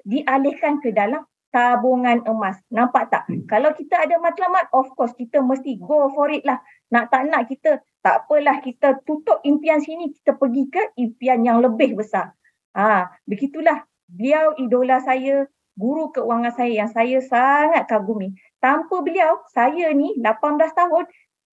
dialihkan 0.08 0.80
ke 0.80 0.90
dalam 0.94 1.22
tabungan 1.52 2.24
emas. 2.24 2.56
Nampak 2.72 3.12
tak? 3.12 3.28
Hmm. 3.28 3.44
Kalau 3.44 3.76
kita 3.76 4.00
ada 4.00 4.16
matlamat, 4.18 4.72
of 4.72 4.88
course 4.96 5.12
kita 5.14 5.44
mesti 5.44 5.76
go 5.78 6.08
for 6.16 6.32
it 6.32 6.42
lah. 6.48 6.58
Nak 6.88 7.12
tak 7.12 7.28
nak 7.28 7.46
kita, 7.46 7.78
tak 8.00 8.24
apalah 8.24 8.58
kita 8.64 9.04
tutup 9.04 9.44
impian 9.44 9.78
sini, 9.78 10.10
kita 10.16 10.34
pergi 10.34 10.64
ke 10.72 10.82
impian 10.96 11.44
yang 11.44 11.60
lebih 11.60 11.94
besar. 11.94 12.32
Ha, 12.72 13.12
begitulah. 13.28 13.84
Beliau 14.12 14.52
idola 14.60 15.00
saya, 15.00 15.48
guru 15.72 16.12
keuangan 16.12 16.52
saya 16.52 16.84
yang 16.84 16.90
saya 16.92 17.18
sangat 17.24 17.88
kagumi. 17.88 18.36
Tanpa 18.60 19.00
beliau, 19.00 19.40
saya 19.56 19.88
ni 19.96 20.12
18 20.20 20.36
tahun 20.76 21.04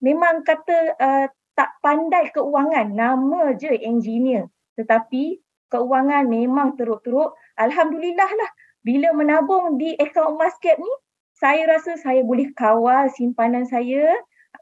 memang 0.04 0.44
kata 0.44 0.78
uh, 1.00 1.26
tak 1.56 1.70
pandai 1.80 2.28
keuangan. 2.32 2.92
Nama 2.92 3.56
je 3.56 3.72
engineer. 3.80 4.52
Tetapi 4.76 5.40
keuangan 5.72 6.28
memang 6.28 6.76
teruk-teruk. 6.76 7.32
Alhamdulillah 7.56 8.28
lah 8.28 8.50
bila 8.84 9.12
menabung 9.12 9.76
di 9.76 9.96
akaun 9.96 10.40
cap 10.40 10.76
ni, 10.76 10.92
saya 11.36 11.64
rasa 11.64 11.96
saya 11.96 12.20
boleh 12.20 12.52
kawal 12.52 13.08
simpanan 13.12 13.64
saya 13.64 14.12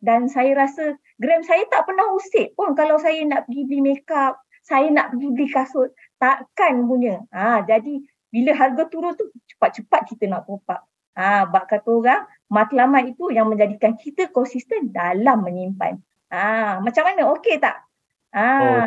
dan 0.02 0.30
saya 0.30 0.54
rasa 0.54 0.94
gram 1.18 1.42
saya 1.42 1.66
tak 1.70 1.90
pernah 1.90 2.06
usik 2.14 2.54
pun 2.54 2.74
kalau 2.78 2.98
saya 3.02 3.18
nak 3.26 3.50
pergi 3.50 3.66
beli 3.66 3.80
makeup, 3.82 4.38
saya 4.68 4.92
nak 4.92 5.16
pergi 5.16 5.28
beli 5.32 5.48
kasut, 5.48 5.88
takkan 6.20 6.84
punya. 6.84 7.24
Ha, 7.32 7.64
jadi 7.64 8.04
bila 8.28 8.52
harga 8.52 8.84
turun 8.92 9.16
tu 9.16 9.32
cepat-cepat 9.56 10.00
kita 10.12 10.28
nak 10.28 10.44
top 10.44 10.68
up. 10.68 10.84
Ha, 11.16 11.48
bak 11.48 11.72
kata 11.72 11.88
orang, 11.88 12.22
matlamat 12.52 13.16
itu 13.16 13.32
yang 13.32 13.48
menjadikan 13.48 13.96
kita 13.96 14.28
konsisten 14.28 14.92
dalam 14.92 15.40
menyimpan. 15.40 15.96
Ha, 16.28 16.78
macam 16.84 17.02
mana? 17.08 17.32
Okey 17.32 17.56
tak? 17.56 17.80
Ha. 18.36 18.84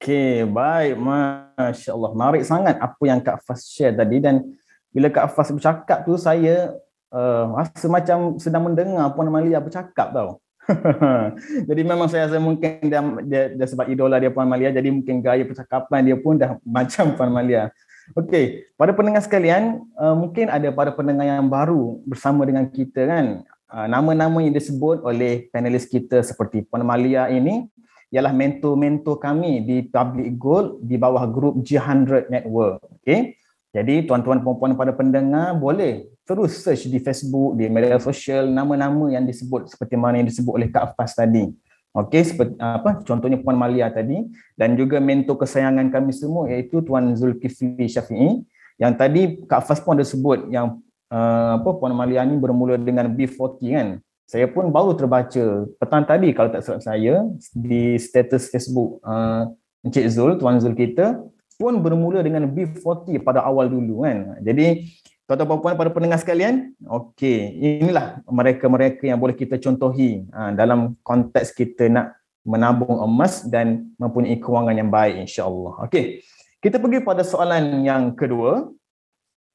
Okey, 0.00 0.48
baik. 0.48 0.96
Masya 0.96 1.92
Allah. 1.92 2.10
Menarik 2.16 2.42
sangat 2.48 2.80
apa 2.80 3.02
yang 3.04 3.20
Kak 3.20 3.44
Fas 3.44 3.68
share 3.68 3.92
tadi 3.92 4.24
dan 4.24 4.42
bila 4.88 5.12
Kak 5.12 5.36
Fas 5.36 5.52
bercakap 5.52 6.08
tu 6.08 6.16
saya 6.16 6.72
uh, 7.12 7.52
rasa 7.52 7.86
macam 7.86 8.40
sedang 8.40 8.64
mendengar 8.64 9.12
Puan 9.12 9.28
Malia 9.28 9.60
bercakap 9.60 10.10
tau. 10.10 10.40
jadi 11.68 11.82
memang 11.84 12.08
saya 12.12 12.28
rasa 12.28 12.36
mungkin 12.36 12.84
dia, 12.84 13.00
dia, 13.24 13.42
dia 13.56 13.66
sebab 13.66 13.88
idola 13.88 14.20
dia 14.20 14.28
Puan 14.28 14.48
Malia 14.48 14.68
jadi 14.68 14.92
mungkin 14.92 15.24
gaya 15.24 15.44
percakapan 15.44 16.12
dia 16.12 16.16
pun 16.20 16.36
dah 16.36 16.60
macam 16.76 17.16
Puan 17.16 17.32
Malia. 17.32 17.72
Okey, 18.16 18.64
pada 18.80 18.96
pendengar 18.96 19.20
sekalian, 19.20 19.84
uh, 20.00 20.16
mungkin 20.16 20.48
ada 20.48 20.72
para 20.72 20.96
pendengar 20.96 21.28
yang 21.28 21.44
baru 21.44 22.00
bersama 22.08 22.48
dengan 22.48 22.64
kita 22.64 23.04
kan. 23.04 23.44
Uh, 23.68 23.84
nama-nama 23.84 24.40
yang 24.40 24.56
disebut 24.56 25.04
oleh 25.04 25.52
panelis 25.52 25.84
kita 25.84 26.24
seperti 26.24 26.64
Puan 26.64 26.88
Malia 26.88 27.28
ini 27.28 27.68
ialah 28.08 28.32
mentor-mentor 28.32 29.20
kami 29.20 29.60
di 29.60 29.84
Public 29.84 30.40
Gold 30.40 30.80
di 30.80 30.96
bawah 30.96 31.28
grup 31.28 31.60
G100 31.60 32.32
Network. 32.32 32.80
Okay. 33.04 33.36
Jadi 33.68 34.08
tuan-tuan 34.08 34.40
puan-puan 34.40 34.72
pada 34.72 34.96
pendengar 34.96 35.52
boleh 35.52 36.08
terus 36.28 36.60
search 36.60 36.92
di 36.92 37.00
Facebook, 37.00 37.56
di 37.56 37.72
media 37.72 37.96
sosial 37.96 38.52
nama-nama 38.52 39.08
yang 39.08 39.24
disebut 39.24 39.72
seperti 39.72 39.96
mana 39.96 40.20
yang 40.20 40.28
disebut 40.28 40.52
oleh 40.52 40.68
Kak 40.68 40.92
Fas 40.92 41.16
tadi. 41.16 41.48
Okey, 41.96 42.20
seperti 42.20 42.52
apa 42.60 43.00
contohnya 43.00 43.40
Puan 43.40 43.56
Malia 43.56 43.88
tadi 43.88 44.28
dan 44.60 44.76
juga 44.76 45.00
mentor 45.00 45.40
kesayangan 45.40 45.88
kami 45.88 46.12
semua 46.12 46.44
iaitu 46.52 46.84
Tuan 46.84 47.16
Zulkifli 47.16 47.88
Syafi'i 47.88 48.44
yang 48.76 48.92
tadi 48.92 49.40
Kak 49.48 49.64
Fas 49.64 49.80
pun 49.80 49.96
ada 49.96 50.04
sebut 50.04 50.52
yang 50.52 50.84
uh, 51.08 51.56
apa 51.56 51.70
Puan 51.80 51.96
Malia 51.96 52.28
ni 52.28 52.36
bermula 52.36 52.76
dengan 52.76 53.08
B40 53.08 53.58
kan 53.72 53.88
saya 54.28 54.44
pun 54.44 54.68
baru 54.68 54.92
terbaca 54.92 55.64
petang 55.80 56.04
tadi 56.04 56.36
kalau 56.36 56.52
tak 56.52 56.60
silap 56.60 56.84
saya 56.84 57.24
di 57.56 57.96
status 57.96 58.52
Facebook 58.52 59.00
uh, 59.00 59.48
Encik 59.80 60.04
Zul, 60.12 60.36
Tuan 60.36 60.60
Zul 60.60 60.76
kita 60.76 61.16
pun 61.56 61.80
bermula 61.80 62.20
dengan 62.22 62.46
B40 62.46 63.18
pada 63.24 63.42
awal 63.42 63.72
dulu 63.72 64.06
kan. 64.06 64.38
Jadi 64.44 64.84
tuan-tuan 65.28 65.60
puan 65.60 65.76
pada 65.76 65.92
pendengar 65.92 66.16
sekalian, 66.16 66.72
okey, 66.88 67.52
inilah 67.84 68.24
mereka-mereka 68.24 69.04
yang 69.04 69.20
boleh 69.20 69.36
kita 69.36 69.60
contohi 69.60 70.24
uh, 70.32 70.56
dalam 70.56 70.96
konteks 71.04 71.52
kita 71.52 71.92
nak 71.92 72.16
menabung 72.48 72.96
emas 73.04 73.44
dan 73.44 73.92
mempunyai 74.00 74.40
kewangan 74.40 74.72
yang 74.72 74.88
baik 74.88 75.28
insya-Allah. 75.28 75.84
Okey. 75.84 76.24
Kita 76.64 76.80
pergi 76.80 77.04
pada 77.04 77.20
soalan 77.20 77.84
yang 77.84 78.16
kedua. 78.16 78.72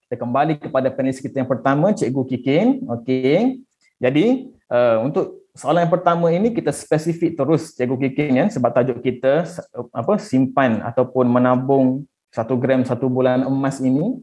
Kita 0.05 0.21
kembali 0.21 0.61
kepada 0.61 0.93
panelis 0.93 1.17
kita 1.17 1.41
yang 1.41 1.49
pertama, 1.49 1.89
Cikgu 1.89 2.21
Kikin. 2.29 2.85
Okey. 2.85 3.65
Jadi, 3.97 4.53
uh, 4.69 5.01
untuk 5.01 5.41
soalan 5.57 5.89
yang 5.89 5.93
pertama 5.97 6.29
ini 6.29 6.53
kita 6.53 6.69
spesifik 6.69 7.33
terus 7.33 7.73
Cikgu 7.73 7.97
Kikin 7.97 8.37
ya 8.37 8.45
sebab 8.45 8.77
tajuk 8.77 9.01
kita 9.01 9.49
apa 9.89 10.21
simpan 10.21 10.85
ataupun 10.85 11.25
menabung 11.29 12.05
satu 12.29 12.61
gram 12.61 12.85
satu 12.85 13.09
bulan 13.09 13.41
emas 13.41 13.81
ini. 13.81 14.21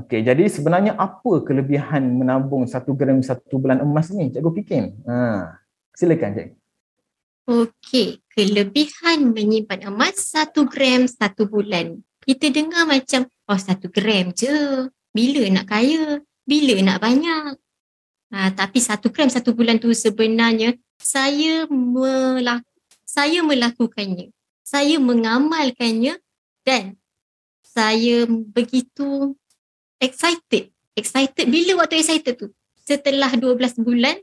Okey, 0.00 0.24
jadi 0.24 0.48
sebenarnya 0.48 0.96
apa 0.96 1.44
kelebihan 1.44 2.00
menabung 2.16 2.64
satu 2.64 2.96
gram 2.96 3.20
satu 3.20 3.60
bulan 3.60 3.84
emas 3.84 4.08
ini 4.08 4.32
Cikgu 4.32 4.50
Kikin? 4.56 4.84
Ha, 5.04 5.60
silakan 5.92 6.30
Cikgu. 6.32 6.56
Okey, 7.50 8.24
kelebihan 8.32 9.34
menyimpan 9.36 9.90
emas 9.92 10.32
satu 10.32 10.64
gram 10.64 11.04
satu 11.04 11.44
bulan. 11.50 12.00
Kita 12.24 12.48
dengar 12.48 12.88
macam 12.88 13.28
oh 13.28 13.60
satu 13.60 13.92
gram 13.92 14.32
je. 14.32 14.86
Bila 15.10 15.42
nak 15.50 15.66
kaya? 15.68 16.22
Bila 16.46 16.78
nak 16.80 17.02
banyak? 17.02 17.58
Ha, 18.30 18.54
tapi 18.54 18.78
satu 18.78 19.10
gram 19.10 19.28
satu 19.28 19.52
bulan 19.52 19.82
tu 19.82 19.90
sebenarnya 19.90 20.78
saya 20.96 21.66
melak 21.68 22.64
saya 23.02 23.42
melakukannya. 23.42 24.30
Saya 24.62 25.02
mengamalkannya 25.02 26.22
dan 26.62 26.94
saya 27.66 28.24
begitu 28.30 29.34
excited. 30.00 30.72
Excited 30.96 31.46
bila 31.46 31.84
waktu 31.84 32.02
excited 32.02 32.34
tu? 32.34 32.50
Setelah 32.82 33.30
12 33.36 33.78
bulan 33.84 34.18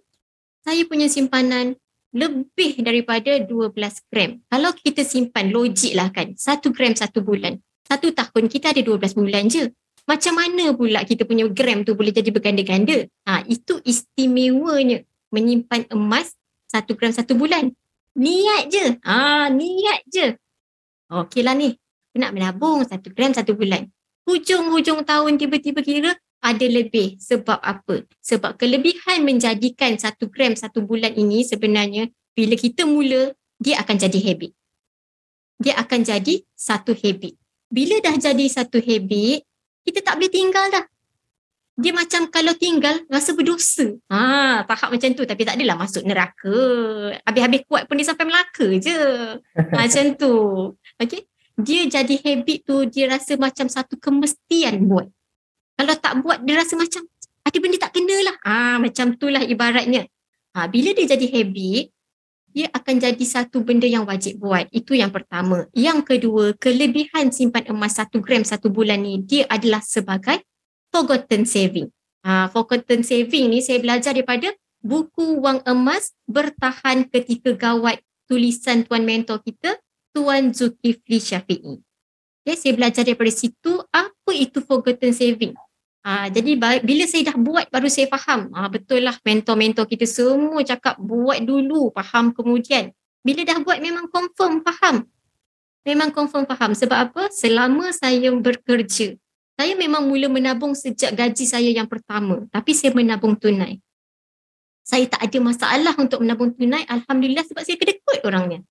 saya 0.68 0.84
punya 0.84 1.08
simpanan 1.08 1.80
lebih 2.12 2.84
daripada 2.84 3.40
12 3.40 3.72
gram. 4.12 4.42
Kalau 4.52 4.72
kita 4.76 5.06
simpan 5.08 5.54
logik 5.54 5.96
lah 5.96 6.12
kan, 6.12 6.36
satu 6.36 6.76
gram 6.76 6.92
satu 6.92 7.24
bulan. 7.24 7.62
Satu 7.88 8.12
tahun 8.12 8.52
kita 8.52 8.76
ada 8.76 8.82
12 8.84 9.16
bulan 9.16 9.48
je 9.48 9.72
macam 10.08 10.40
mana 10.40 10.72
pula 10.72 11.04
kita 11.04 11.28
punya 11.28 11.52
gram 11.52 11.84
tu 11.84 11.92
boleh 11.92 12.16
jadi 12.16 12.32
berganda-ganda? 12.32 13.12
Ha, 13.28 13.44
itu 13.44 13.84
istimewanya 13.84 15.04
menyimpan 15.36 15.92
emas 15.92 16.32
satu 16.72 16.96
gram 16.96 17.12
satu 17.12 17.36
bulan. 17.36 17.76
Niat 18.16 18.72
je. 18.72 18.86
Ha, 19.04 19.52
niat 19.52 20.02
je. 20.08 20.40
Okeylah 21.12 21.60
ni. 21.60 21.76
Aku 21.76 22.24
nak 22.24 22.32
menabung 22.32 22.88
satu 22.88 23.12
gram 23.12 23.36
satu 23.36 23.52
bulan. 23.52 23.84
Hujung-hujung 24.28 25.08
tahun 25.08 25.40
tiba-tiba 25.40 25.80
kira 25.80 26.12
ada 26.44 26.66
lebih. 26.68 27.16
Sebab 27.18 27.64
apa? 27.64 28.04
Sebab 28.22 28.60
kelebihan 28.60 29.24
menjadikan 29.24 29.96
satu 29.96 30.28
gram 30.28 30.54
satu 30.54 30.84
bulan 30.84 31.16
ini 31.16 31.48
sebenarnya 31.48 32.12
bila 32.38 32.54
kita 32.54 32.86
mula, 32.86 33.34
dia 33.58 33.82
akan 33.82 33.96
jadi 33.98 34.20
habit. 34.30 34.54
Dia 35.58 35.74
akan 35.82 36.06
jadi 36.06 36.46
satu 36.54 36.94
habit. 36.94 37.34
Bila 37.68 37.98
dah 37.98 38.14
jadi 38.14 38.46
satu 38.46 38.78
habit, 38.78 39.42
kita 39.82 40.06
tak 40.06 40.22
boleh 40.22 40.30
tinggal 40.30 40.70
dah. 40.70 40.86
Dia 41.78 41.94
macam 41.94 42.26
kalau 42.34 42.58
tinggal 42.58 43.06
rasa 43.06 43.38
berdosa. 43.38 43.94
Ha, 44.10 44.66
tahap 44.66 44.90
macam 44.90 45.14
tu 45.14 45.26
tapi 45.30 45.46
tak 45.46 45.62
adalah 45.62 45.78
masuk 45.78 46.02
neraka. 46.06 46.58
Habis-habis 47.22 47.62
kuat 47.70 47.86
pun 47.86 48.02
dia 48.02 48.08
sampai 48.10 48.26
Melaka 48.26 48.68
je. 48.82 48.98
Ha, 49.38 49.62
macam 49.86 50.06
tu. 50.18 50.34
Okay. 50.98 51.27
Dia 51.58 51.90
jadi 51.90 52.16
habit 52.22 52.60
tu 52.70 52.86
dia 52.86 53.10
rasa 53.10 53.34
macam 53.34 53.66
satu 53.66 53.98
kemestian 53.98 54.86
buat. 54.86 55.10
Kalau 55.78 55.96
tak 55.98 56.14
buat 56.22 56.38
dia 56.46 56.62
rasa 56.62 56.78
macam 56.78 57.02
ada 57.48 57.58
benda 57.58 57.78
tak 57.82 57.98
kena 57.98 58.18
lah. 58.28 58.36
Ha, 58.46 58.56
macam 58.78 59.18
tu 59.18 59.32
lah 59.32 59.42
ibaratnya. 59.42 60.06
Ha, 60.54 60.70
bila 60.70 60.94
dia 60.94 61.18
jadi 61.18 61.26
habit, 61.32 61.90
dia 62.52 62.68
akan 62.74 62.96
jadi 62.98 63.26
satu 63.26 63.62
benda 63.64 63.86
yang 63.86 64.04
wajib 64.04 64.42
buat. 64.42 64.68
Itu 64.74 64.98
yang 64.98 65.14
pertama. 65.14 65.70
Yang 65.78 66.00
kedua, 66.14 66.58
kelebihan 66.58 67.30
simpan 67.30 67.70
emas 67.70 67.98
satu 67.98 68.20
gram 68.20 68.42
satu 68.42 68.74
bulan 68.74 69.06
ni, 69.06 69.22
dia 69.22 69.46
adalah 69.48 69.80
sebagai 69.80 70.44
forgotten 70.90 71.46
saving. 71.46 71.88
Ha, 72.26 72.50
forgotten 72.52 73.06
saving 73.06 73.54
ni 73.54 73.64
saya 73.64 73.80
belajar 73.80 74.12
daripada 74.12 74.52
buku 74.84 75.40
wang 75.40 75.62
emas 75.64 76.12
bertahan 76.28 77.08
ketika 77.08 77.56
gawat 77.56 78.04
tulisan 78.28 78.84
tuan 78.84 79.08
mentor 79.08 79.40
kita, 79.40 79.80
Tuan 80.18 80.50
Zulkifli 80.50 81.22
Syafi'i. 81.22 81.78
Okay, 82.42 82.58
saya 82.58 82.74
belajar 82.74 83.06
daripada 83.06 83.30
situ 83.30 83.78
apa 83.94 84.32
itu 84.34 84.66
forgotten 84.66 85.14
saving. 85.14 85.54
Ha, 86.02 86.34
jadi 86.34 86.58
bila 86.82 87.06
saya 87.06 87.30
dah 87.30 87.38
buat 87.38 87.70
baru 87.70 87.86
saya 87.86 88.10
faham. 88.10 88.50
Ha, 88.50 88.66
betul 88.66 89.06
lah 89.06 89.14
mentor-mentor 89.22 89.86
kita 89.86 90.10
semua 90.10 90.66
cakap 90.66 90.98
buat 90.98 91.38
dulu, 91.46 91.94
faham 91.94 92.34
kemudian. 92.34 92.90
Bila 93.22 93.46
dah 93.46 93.62
buat 93.62 93.78
memang 93.78 94.10
confirm 94.10 94.66
faham. 94.66 95.06
Memang 95.86 96.10
confirm 96.10 96.50
faham. 96.50 96.74
Sebab 96.74 96.98
apa? 96.98 97.30
Selama 97.30 97.94
saya 97.94 98.34
bekerja, 98.34 99.14
saya 99.54 99.74
memang 99.78 100.10
mula 100.10 100.34
menabung 100.34 100.74
sejak 100.74 101.14
gaji 101.14 101.46
saya 101.46 101.70
yang 101.70 101.86
pertama. 101.86 102.48
Tapi 102.50 102.74
saya 102.74 102.90
menabung 102.96 103.38
tunai. 103.38 103.78
Saya 104.82 105.06
tak 105.06 105.30
ada 105.30 105.40
masalah 105.46 105.94
untuk 106.00 106.26
menabung 106.26 106.56
tunai. 106.58 106.88
Alhamdulillah 106.90 107.46
sebab 107.46 107.62
saya 107.62 107.78
kedekut 107.78 108.24
orangnya. 108.26 108.66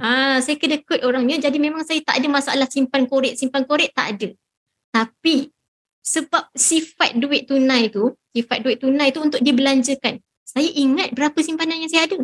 Ah, 0.00 0.40
saya 0.40 0.56
kedekut 0.56 1.04
orangnya. 1.04 1.36
Jadi 1.48 1.58
memang 1.60 1.84
saya 1.84 2.00
tak 2.00 2.20
ada 2.20 2.28
masalah 2.28 2.68
simpan 2.68 3.04
korek, 3.04 3.36
simpan 3.36 3.68
korek 3.68 3.92
tak 3.92 4.16
ada. 4.16 4.28
Tapi 4.92 5.52
sebab 6.02 6.50
sifat 6.56 7.16
duit 7.16 7.46
tunai 7.46 7.92
tu, 7.92 8.12
sifat 8.32 8.64
duit 8.64 8.80
tunai 8.80 9.12
tu 9.12 9.20
untuk 9.22 9.40
dibelanjakan. 9.44 10.18
Saya 10.42 10.68
ingat 10.68 11.16
berapa 11.16 11.38
simpanan 11.40 11.80
yang 11.80 11.92
saya 11.92 12.04
ada. 12.08 12.18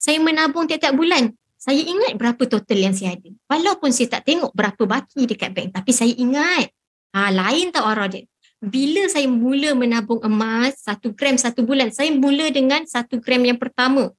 Saya 0.00 0.18
menabung 0.18 0.66
tiap-tiap 0.66 0.94
bulan. 0.96 1.32
Saya 1.56 1.80
ingat 1.80 2.20
berapa 2.20 2.42
total 2.44 2.76
yang 2.76 2.92
saya 2.92 3.16
ada. 3.16 3.30
Walaupun 3.48 3.88
saya 3.88 4.18
tak 4.18 4.28
tengok 4.28 4.52
berapa 4.52 4.82
baki 4.84 5.24
dekat 5.24 5.54
bank. 5.56 5.68
Tapi 5.72 5.90
saya 5.96 6.12
ingat. 6.12 6.68
Ha, 7.14 7.30
lain 7.30 7.70
tak 7.70 7.86
arah 7.86 8.10
dia. 8.10 8.26
Bila 8.60 9.08
saya 9.08 9.28
mula 9.28 9.72
menabung 9.72 10.20
emas, 10.24 10.80
satu 10.80 11.12
gram 11.12 11.36
satu 11.36 11.64
bulan. 11.64 11.88
Saya 11.92 12.12
mula 12.12 12.48
dengan 12.52 12.84
satu 12.84 13.20
gram 13.20 13.40
yang 13.44 13.56
pertama. 13.56 14.12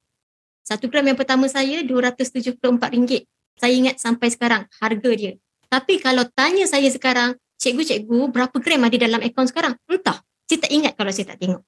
Satu 0.65 0.89
gram 0.89 1.05
yang 1.05 1.13
pertama 1.13 1.45
saya 1.45 1.85
RM274. 1.85 3.29
Saya 3.61 3.73
ingat 3.77 4.01
sampai 4.01 4.33
sekarang 4.33 4.65
harga 4.81 5.11
dia. 5.13 5.37
Tapi 5.69 6.01
kalau 6.01 6.25
tanya 6.33 6.65
saya 6.65 6.89
sekarang, 6.89 7.37
cikgu-cikgu 7.61 8.33
berapa 8.33 8.57
gram 8.57 8.81
ada 8.81 8.97
dalam 8.97 9.21
akaun 9.21 9.45
sekarang? 9.45 9.77
Entah. 9.85 10.25
Saya 10.49 10.61
tak 10.65 10.71
ingat 10.73 10.93
kalau 10.97 11.13
saya 11.13 11.33
tak 11.33 11.37
tengok. 11.41 11.61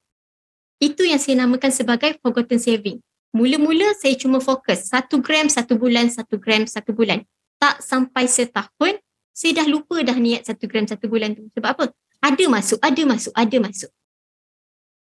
Itu 0.78 1.02
yang 1.06 1.18
saya 1.18 1.46
namakan 1.46 1.70
sebagai 1.70 2.18
forgotten 2.22 2.58
saving. 2.58 2.98
Mula-mula 3.34 3.94
saya 3.98 4.14
cuma 4.14 4.38
fokus 4.38 4.90
satu 4.90 5.18
gram 5.22 5.50
satu 5.50 5.78
bulan, 5.78 6.10
satu 6.10 6.38
gram 6.38 6.66
satu 6.66 6.94
bulan. 6.94 7.22
Tak 7.58 7.82
sampai 7.82 8.30
setahun, 8.30 8.98
saya 9.34 9.62
dah 9.62 9.66
lupa 9.66 9.98
dah 10.02 10.14
niat 10.14 10.46
satu 10.46 10.70
gram 10.70 10.86
satu 10.86 11.10
bulan 11.10 11.34
tu. 11.34 11.46
Sebab 11.54 11.70
apa? 11.74 11.84
Ada 12.18 12.44
masuk, 12.50 12.78
ada 12.82 13.02
masuk, 13.06 13.34
ada 13.34 13.56
masuk. 13.62 13.90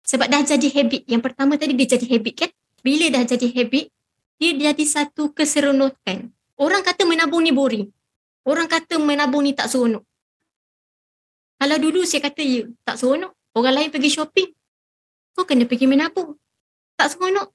Sebab 0.06 0.26
dah 0.26 0.42
jadi 0.42 0.68
habit. 0.70 1.02
Yang 1.06 1.22
pertama 1.22 1.54
tadi 1.54 1.74
dia 1.78 1.86
jadi 1.98 2.06
habit 2.18 2.34
kan? 2.34 2.50
Bila 2.82 3.06
dah 3.14 3.22
jadi 3.22 3.46
habit, 3.54 3.86
dia 4.42 4.50
jadi 4.58 4.84
satu 4.84 5.30
keseronokan. 5.30 6.34
Orang 6.58 6.82
kata 6.82 7.06
menabung 7.06 7.46
ni 7.46 7.54
boring. 7.54 7.86
Orang 8.42 8.66
kata 8.66 8.98
menabung 8.98 9.46
ni 9.46 9.54
tak 9.54 9.70
seronok. 9.70 10.02
Kalau 11.62 11.78
dulu 11.78 12.02
saya 12.02 12.26
kata 12.26 12.42
ya, 12.42 12.66
tak 12.82 12.98
seronok. 12.98 13.30
Orang 13.54 13.74
lain 13.78 13.88
pergi 13.94 14.10
shopping. 14.10 14.50
Kau 15.38 15.46
kena 15.46 15.62
pergi 15.62 15.86
menabung. 15.86 16.34
Tak 16.98 17.14
seronok. 17.14 17.54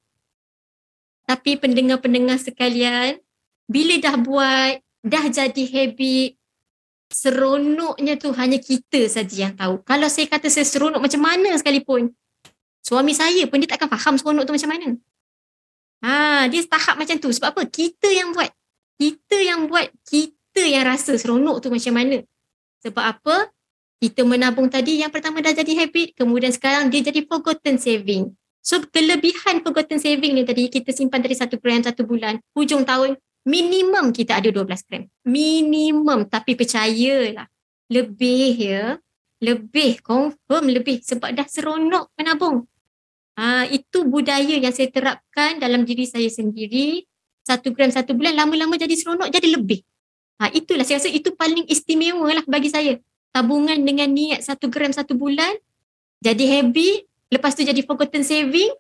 Tapi 1.27 1.59
pendengar-pendengar 1.59 2.39
sekalian, 2.39 3.19
bila 3.67 3.99
dah 3.99 4.15
buat, 4.15 4.79
dah 5.03 5.25
jadi 5.27 5.63
habit, 5.75 6.39
seronoknya 7.11 8.15
tu 8.15 8.31
hanya 8.31 8.59
kita 8.63 9.11
saja 9.11 9.51
yang 9.51 9.53
tahu. 9.59 9.83
Kalau 9.83 10.07
saya 10.07 10.27
kata 10.31 10.47
saya 10.47 10.63
seronok 10.63 11.03
macam 11.03 11.19
mana 11.19 11.51
sekalipun, 11.59 12.15
suami 12.79 13.11
saya 13.11 13.43
pun 13.51 13.59
dia 13.59 13.67
takkan 13.67 13.91
faham 13.91 14.15
seronok 14.15 14.47
tu 14.47 14.55
macam 14.55 14.71
mana. 14.71 14.95
Ha, 16.05 16.45
dia 16.51 16.61
tahap 16.67 16.99
macam 16.99 17.17
tu. 17.17 17.29
Sebab 17.33 17.55
apa? 17.55 17.63
Kita 17.65 18.09
yang 18.11 18.35
buat. 18.35 18.49
Kita 18.97 19.37
yang 19.41 19.69
buat, 19.69 19.89
kita 20.09 20.61
yang 20.65 20.85
rasa 20.89 21.17
seronok 21.17 21.61
tu 21.61 21.69
macam 21.69 21.93
mana. 21.93 22.21
Sebab 22.81 23.03
apa? 23.03 23.53
kita 23.97 24.21
menabung 24.21 24.69
tadi 24.69 25.01
yang 25.01 25.09
pertama 25.09 25.41
dah 25.41 25.53
jadi 25.57 25.85
habit 25.85 26.13
kemudian 26.13 26.53
sekarang 26.53 26.93
dia 26.93 27.01
jadi 27.01 27.25
forgotten 27.25 27.81
saving 27.81 28.29
so 28.61 28.77
kelebihan 28.93 29.65
forgotten 29.65 29.97
saving 29.97 30.37
ni 30.37 30.45
tadi 30.45 30.69
kita 30.69 30.93
simpan 30.93 31.25
dari 31.25 31.33
satu 31.33 31.57
gram 31.57 31.81
satu 31.81 32.05
bulan 32.05 32.37
hujung 32.53 32.85
tahun 32.85 33.17
minimum 33.41 34.13
kita 34.13 34.37
ada 34.37 34.53
12 34.53 34.69
gram 34.85 35.03
minimum 35.25 36.29
tapi 36.29 36.53
percayalah 36.53 37.49
lebih 37.89 38.53
ya 38.53 39.01
lebih 39.41 40.01
confirm 40.05 40.69
lebih 40.69 41.01
sebab 41.01 41.33
dah 41.33 41.47
seronok 41.49 42.13
menabung 42.13 42.69
ha, 43.37 43.69
itu 43.69 44.03
budaya 44.03 44.57
yang 44.57 44.73
saya 44.73 44.89
terapkan 44.89 45.61
dalam 45.61 45.85
diri 45.85 46.09
saya 46.09 46.27
sendiri. 46.27 47.05
Satu 47.45 47.71
gram 47.71 47.87
satu 47.87 48.11
bulan 48.11 48.35
lama-lama 48.35 48.75
jadi 48.75 48.91
seronok 48.91 49.31
jadi 49.31 49.55
lebih. 49.55 49.79
Ha, 50.41 50.51
itulah 50.51 50.83
saya 50.83 50.99
rasa 50.99 51.09
itu 51.13 51.31
paling 51.31 51.63
istimewa 51.71 52.27
lah 52.33 52.43
bagi 52.43 52.67
saya. 52.67 52.99
Tabungan 53.31 53.77
dengan 53.85 54.09
niat 54.11 54.43
satu 54.43 54.67
gram 54.67 54.91
satu 54.91 55.15
bulan 55.15 55.55
jadi 56.19 56.59
habit 56.59 57.07
lepas 57.31 57.55
tu 57.55 57.63
jadi 57.63 57.79
forgotten 57.85 58.25
saving. 58.25 58.73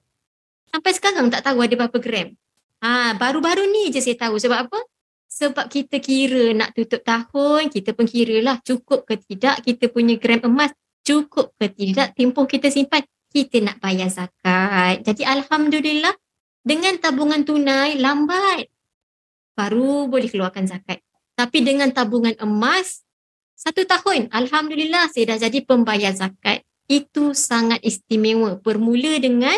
Sampai 0.67 0.91
sekarang 0.97 1.31
tak 1.31 1.47
tahu 1.47 1.63
ada 1.63 1.75
berapa 1.79 1.97
gram. 2.01 2.27
Ha, 2.83 3.15
baru-baru 3.15 3.63
ni 3.71 3.87
je 3.93 4.03
saya 4.03 4.19
tahu. 4.19 4.35
Sebab 4.35 4.67
apa? 4.67 4.79
Sebab 5.31 5.71
kita 5.71 6.03
kira 6.03 6.51
nak 6.51 6.75
tutup 6.75 6.99
tahun 7.07 7.71
kita 7.71 7.95
pun 7.95 8.03
kira 8.03 8.43
lah 8.43 8.59
cukup 8.63 9.07
ke 9.07 9.15
tidak 9.21 9.63
kita 9.63 9.87
punya 9.87 10.19
gram 10.19 10.43
emas 10.43 10.75
cukup 11.07 11.55
ke 11.55 11.71
tidak 11.71 12.15
tempoh 12.15 12.43
kita 12.47 12.67
simpan 12.67 13.03
kita 13.31 13.63
nak 13.63 13.77
bayar 13.83 14.09
zakat 14.11 15.03
jadi 15.03 15.39
Alhamdulillah 15.39 16.15
Dengan 16.67 16.99
tabungan 16.99 17.47
tunai 17.47 17.95
lambat. 17.95 18.67
Baru 19.55 20.11
boleh 20.11 20.27
keluarkan 20.27 20.67
zakat. 20.67 20.99
Tapi 21.39 21.63
dengan 21.63 21.87
tabungan 21.95 22.35
emas, 22.43 23.07
satu 23.55 23.87
tahun, 23.87 24.27
Alhamdulillah 24.35 25.07
saya 25.07 25.31
dah 25.31 25.47
jadi 25.47 25.63
pembayar 25.63 26.11
zakat. 26.11 26.67
Itu 26.91 27.31
sangat 27.31 27.79
istimewa. 27.87 28.59
Bermula 28.59 29.15
dengan 29.15 29.55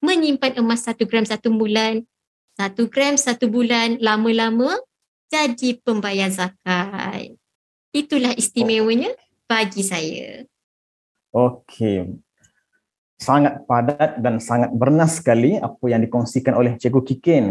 menyimpan 0.00 0.64
emas 0.64 0.88
satu 0.88 1.04
gram 1.04 1.28
satu 1.28 1.52
bulan, 1.52 2.08
satu 2.56 2.88
gram 2.88 3.20
satu 3.20 3.52
bulan, 3.52 4.00
lama-lama 4.00 4.80
jadi 5.28 5.76
pembayar 5.84 6.32
zakat. 6.32 7.36
Itulah 7.92 8.32
istimewanya 8.32 9.12
bagi 9.44 9.84
saya. 9.84 10.48
Okey. 11.36 12.16
Sangat 13.20 13.68
padat 13.68 14.16
dan 14.24 14.40
sangat 14.40 14.72
bernas 14.72 15.20
sekali 15.20 15.60
apa 15.60 15.84
yang 15.92 16.00
dikongsikan 16.00 16.56
oleh 16.56 16.80
Cikgu 16.80 17.04
Kikin 17.04 17.44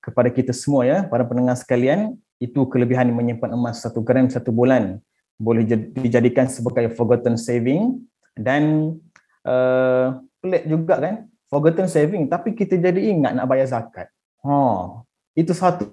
kepada 0.00 0.32
kita 0.32 0.56
semua 0.56 0.88
ya, 0.88 0.98
para 1.04 1.28
pendengar 1.28 1.52
sekalian. 1.60 2.16
Itu 2.40 2.66
kelebihan 2.66 3.12
menyimpan 3.12 3.52
emas 3.52 3.84
satu 3.84 4.00
gram 4.00 4.26
satu 4.32 4.50
bulan. 4.50 4.98
Boleh 5.36 5.68
dijadikan 5.92 6.48
sebagai 6.48 6.90
forgotten 6.96 7.36
saving 7.36 8.00
dan 8.34 8.96
uh, 9.44 10.16
pelik 10.40 10.64
juga 10.64 10.96
kan, 10.96 11.14
forgotten 11.52 11.86
saving 11.86 12.26
tapi 12.26 12.56
kita 12.56 12.80
jadi 12.80 13.12
ingat 13.12 13.36
nak 13.36 13.46
bayar 13.46 13.68
zakat. 13.68 14.08
Ha, 14.42 14.56
itu 15.32 15.52
satu 15.56 15.88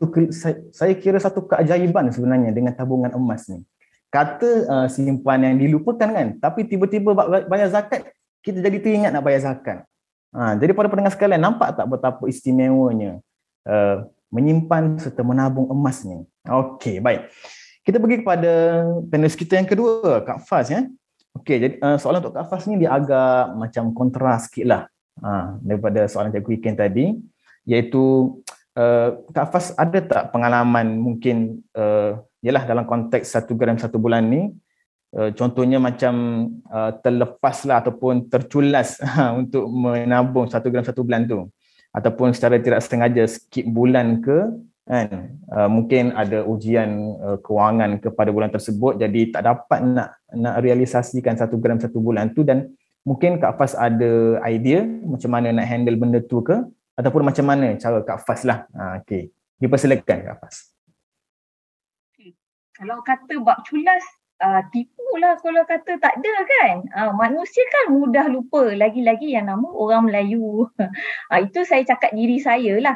saya 0.72 0.94
kira 1.00 1.20
satu 1.20 1.48
keajaiban 1.48 2.12
sebenarnya 2.12 2.52
dengan 2.52 2.76
tabungan 2.76 3.12
emas 3.16 3.48
ni 3.48 3.64
kata 4.10 4.52
uh, 4.66 4.88
simpan 4.90 5.46
yang 5.46 5.56
dilupakan 5.62 6.10
kan 6.10 6.28
tapi 6.42 6.66
tiba-tiba 6.66 7.14
bayar 7.46 7.70
zakat 7.70 8.10
kita 8.44 8.64
jadi 8.64 8.78
teringat 8.80 9.12
nak 9.12 9.24
bayar 9.24 9.42
zakat. 9.52 9.84
Ha, 10.30 10.54
jadi 10.62 10.78
pada 10.78 10.88
pendengar 10.94 11.10
sekalian 11.10 11.42
nampak 11.42 11.74
tak 11.74 11.90
betapa 11.90 12.22
istimewanya 12.30 13.18
uh, 13.66 14.06
menyimpan 14.30 15.02
serta 15.02 15.26
menabung 15.26 15.66
emas 15.74 16.06
ni 16.06 16.22
okey 16.46 17.02
baik. 17.02 17.34
Kita 17.82 17.98
pergi 17.98 18.22
kepada 18.22 18.52
panelis 19.10 19.34
kita 19.34 19.58
yang 19.58 19.66
kedua 19.66 20.22
Kak 20.22 20.46
Faz 20.46 20.70
ya. 20.70 20.86
Okey 21.34 21.58
jadi 21.58 21.76
uh, 21.82 21.98
soalan 21.98 22.22
untuk 22.22 22.38
Kak 22.38 22.46
Faz 22.46 22.70
ni 22.70 22.78
dia 22.78 22.94
agak 22.94 23.58
macam 23.58 23.90
kontra 23.98 24.38
sikit 24.38 24.66
lah. 24.70 24.84
Ha, 25.20 25.58
daripada 25.66 26.06
soalan 26.06 26.32
Cikgu 26.32 26.62
Iken 26.62 26.78
tadi 26.78 27.06
iaitu 27.66 28.38
uh, 28.78 29.10
Kak 29.34 29.50
Faz 29.50 29.74
ada 29.74 29.98
tak 29.98 30.24
pengalaman 30.30 30.94
mungkin 30.94 31.66
uh, 31.74 32.22
ialah 32.46 32.64
dalam 32.70 32.86
konteks 32.86 33.34
satu 33.34 33.58
gram 33.58 33.82
satu 33.82 33.98
bulan 33.98 34.30
ni 34.30 34.54
uh, 35.16 35.32
contohnya 35.34 35.82
macam 35.82 36.14
uh, 36.70 36.92
terlepaslah 37.02 37.82
ataupun 37.86 38.30
terculas 38.30 39.00
untuk 39.42 39.66
menabung 39.70 40.50
satu 40.50 40.70
gram 40.70 40.86
satu 40.86 41.02
bulan 41.06 41.26
tu. 41.26 41.50
Ataupun 41.90 42.38
secara 42.38 42.62
tidak 42.62 42.86
sengaja 42.86 43.26
skip 43.26 43.66
bulan 43.66 44.22
ke 44.22 44.54
kan? 44.86 45.38
Uh, 45.50 45.70
mungkin 45.70 46.14
ada 46.14 46.46
ujian 46.46 47.18
uh, 47.22 47.38
kewangan 47.42 48.02
kepada 48.02 48.30
bulan 48.30 48.50
tersebut 48.54 48.98
jadi 48.98 49.34
tak 49.34 49.46
dapat 49.46 49.80
nak 49.86 50.10
nak 50.34 50.62
realisasikan 50.62 51.38
satu 51.38 51.58
gram 51.58 51.82
satu 51.82 51.98
bulan 52.02 52.34
tu. 52.34 52.46
Dan 52.46 52.74
mungkin 53.06 53.42
Kak 53.42 53.58
Fas 53.58 53.74
ada 53.74 54.38
idea 54.46 54.86
macam 54.86 55.30
mana 55.34 55.50
nak 55.54 55.66
handle 55.66 55.98
benda 55.98 56.20
tu 56.22 56.46
ke? 56.46 56.58
Ataupun 57.00 57.24
macam 57.24 57.46
mana 57.48 57.80
cara 57.80 58.04
Kak 58.04 58.28
Fas 58.28 58.44
lah. 58.44 58.68
Ha, 58.76 59.00
okay. 59.00 59.32
Dipersilakan 59.58 60.18
Kak 60.26 60.38
Fas. 60.44 60.76
Kalau 62.80 63.04
kata 63.04 63.36
bab 63.44 63.60
culas 63.68 64.19
uh, 64.40 64.62
tipu 64.72 65.08
lah 65.20 65.36
kalau 65.44 65.64
kata 65.68 66.00
tak 66.00 66.14
ada 66.20 66.34
kan? 66.48 66.76
Uh, 66.96 67.12
manusia 67.16 67.64
kan 67.70 67.94
mudah 67.94 68.26
lupa 68.32 68.72
lagi-lagi 68.74 69.36
yang 69.36 69.52
nama 69.52 69.68
orang 69.68 70.08
Melayu. 70.08 70.68
Uh, 70.80 71.40
itu 71.48 71.64
saya 71.68 71.84
cakap 71.86 72.16
diri 72.16 72.40
saya 72.40 72.80
lah. 72.80 72.96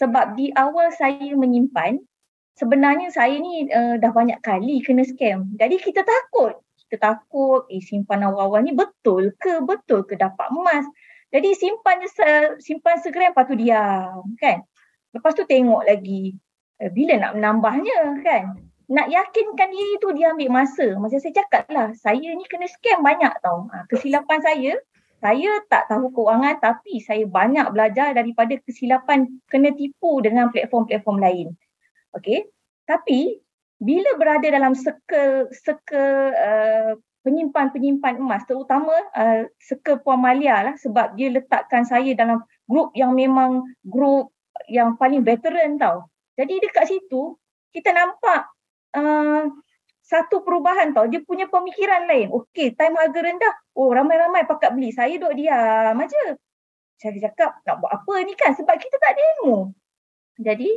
Sebab 0.00 0.38
di 0.38 0.48
awal 0.56 0.88
saya 0.96 1.36
menyimpan 1.36 2.00
sebenarnya 2.56 3.12
saya 3.12 3.36
ni 3.36 3.68
uh, 3.68 4.00
dah 4.00 4.12
banyak 4.14 4.40
kali 4.40 4.80
kena 4.80 5.04
scam. 5.04 5.52
Jadi 5.58 5.76
kita 5.82 6.06
takut. 6.06 6.56
Kita 6.86 6.96
takut 7.12 7.66
eh 7.68 7.82
simpan 7.82 8.22
awal-awal 8.24 8.64
ni 8.64 8.72
betul 8.72 9.34
ke? 9.36 9.60
Betul 9.60 10.06
ke 10.06 10.14
dapat 10.14 10.48
emas? 10.54 10.86
Jadi 11.34 11.50
simpan 11.58 11.98
je 11.98 12.08
simpan 12.62 13.02
segram 13.02 13.34
lepas 13.34 13.44
tu 13.50 13.58
diam 13.58 14.22
kan? 14.38 14.62
Lepas 15.10 15.34
tu 15.34 15.42
tengok 15.42 15.82
lagi 15.82 16.38
uh, 16.78 16.90
bila 16.94 17.18
nak 17.18 17.32
menambahnya 17.34 18.22
kan 18.22 18.73
nak 18.88 19.08
yakinkan 19.08 19.68
diri 19.72 19.94
tu 20.00 20.12
dia 20.12 20.32
ambil 20.36 20.50
masa. 20.62 20.96
Macam 21.00 21.16
saya 21.16 21.32
cakap 21.32 21.64
lah, 21.72 21.92
saya 21.96 22.28
ni 22.36 22.44
kena 22.44 22.68
scam 22.68 23.00
banyak 23.00 23.32
tau. 23.40 23.68
Ha, 23.72 23.88
kesilapan 23.88 24.40
saya, 24.44 24.72
saya 25.24 25.50
tak 25.72 25.88
tahu 25.88 26.12
keuangan 26.12 26.60
tapi 26.60 27.00
saya 27.00 27.24
banyak 27.24 27.72
belajar 27.72 28.12
daripada 28.12 28.60
kesilapan 28.60 29.40
kena 29.48 29.72
tipu 29.72 30.20
dengan 30.20 30.52
platform-platform 30.52 31.16
lain. 31.16 31.48
Okay. 32.12 32.44
Tapi 32.84 33.40
bila 33.80 34.20
berada 34.20 34.44
dalam 34.44 34.76
circle, 34.76 35.48
circle 35.50 36.36
uh, 36.36 36.92
penyimpan-penyimpan 37.24 38.20
emas 38.20 38.44
terutama 38.44 38.92
uh, 39.16 39.48
circle 39.56 39.98
Puan 40.04 40.20
Malia 40.20 40.60
lah 40.60 40.74
sebab 40.76 41.16
dia 41.16 41.32
letakkan 41.32 41.88
saya 41.88 42.12
dalam 42.12 42.44
grup 42.68 42.92
yang 42.92 43.16
memang 43.16 43.64
grup 43.80 44.28
yang 44.68 44.94
paling 45.00 45.24
veteran 45.24 45.80
tau. 45.80 46.12
Jadi 46.36 46.60
dekat 46.60 46.84
situ 46.92 47.40
kita 47.72 47.90
nampak 47.90 48.53
uh, 48.94 49.50
satu 50.04 50.44
perubahan 50.44 50.92
tau. 50.92 51.08
Dia 51.08 51.24
punya 51.24 51.48
pemikiran 51.48 52.04
lain. 52.04 52.30
Okey, 52.30 52.76
time 52.76 52.94
harga 53.00 53.20
rendah. 53.24 53.54
Oh, 53.74 53.90
ramai-ramai 53.90 54.44
pakat 54.44 54.76
beli. 54.76 54.92
Saya 54.92 55.16
duduk 55.16 55.34
diam 55.34 55.96
aja. 55.96 56.24
Saya 57.00 57.18
cakap, 57.18 57.64
nak 57.66 57.82
buat 57.82 57.92
apa 57.92 58.14
ni 58.22 58.32
kan? 58.38 58.52
Sebab 58.54 58.76
kita 58.78 58.96
tak 59.00 59.16
ilmu. 59.16 59.72
Jadi, 60.38 60.70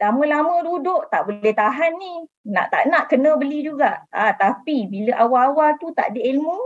lama-lama 0.00 0.62
duduk 0.64 1.10
tak 1.10 1.28
boleh 1.28 1.52
tahan 1.52 1.92
ni. 1.98 2.14
Nak 2.48 2.66
tak 2.70 2.82
nak 2.88 3.04
kena 3.10 3.34
beli 3.36 3.66
juga. 3.66 4.06
Ah, 4.14 4.32
tapi 4.32 4.86
bila 4.86 5.18
awal-awal 5.20 5.76
tu 5.82 5.90
tak 5.92 6.14
ada 6.14 6.20
ilmu, 6.22 6.58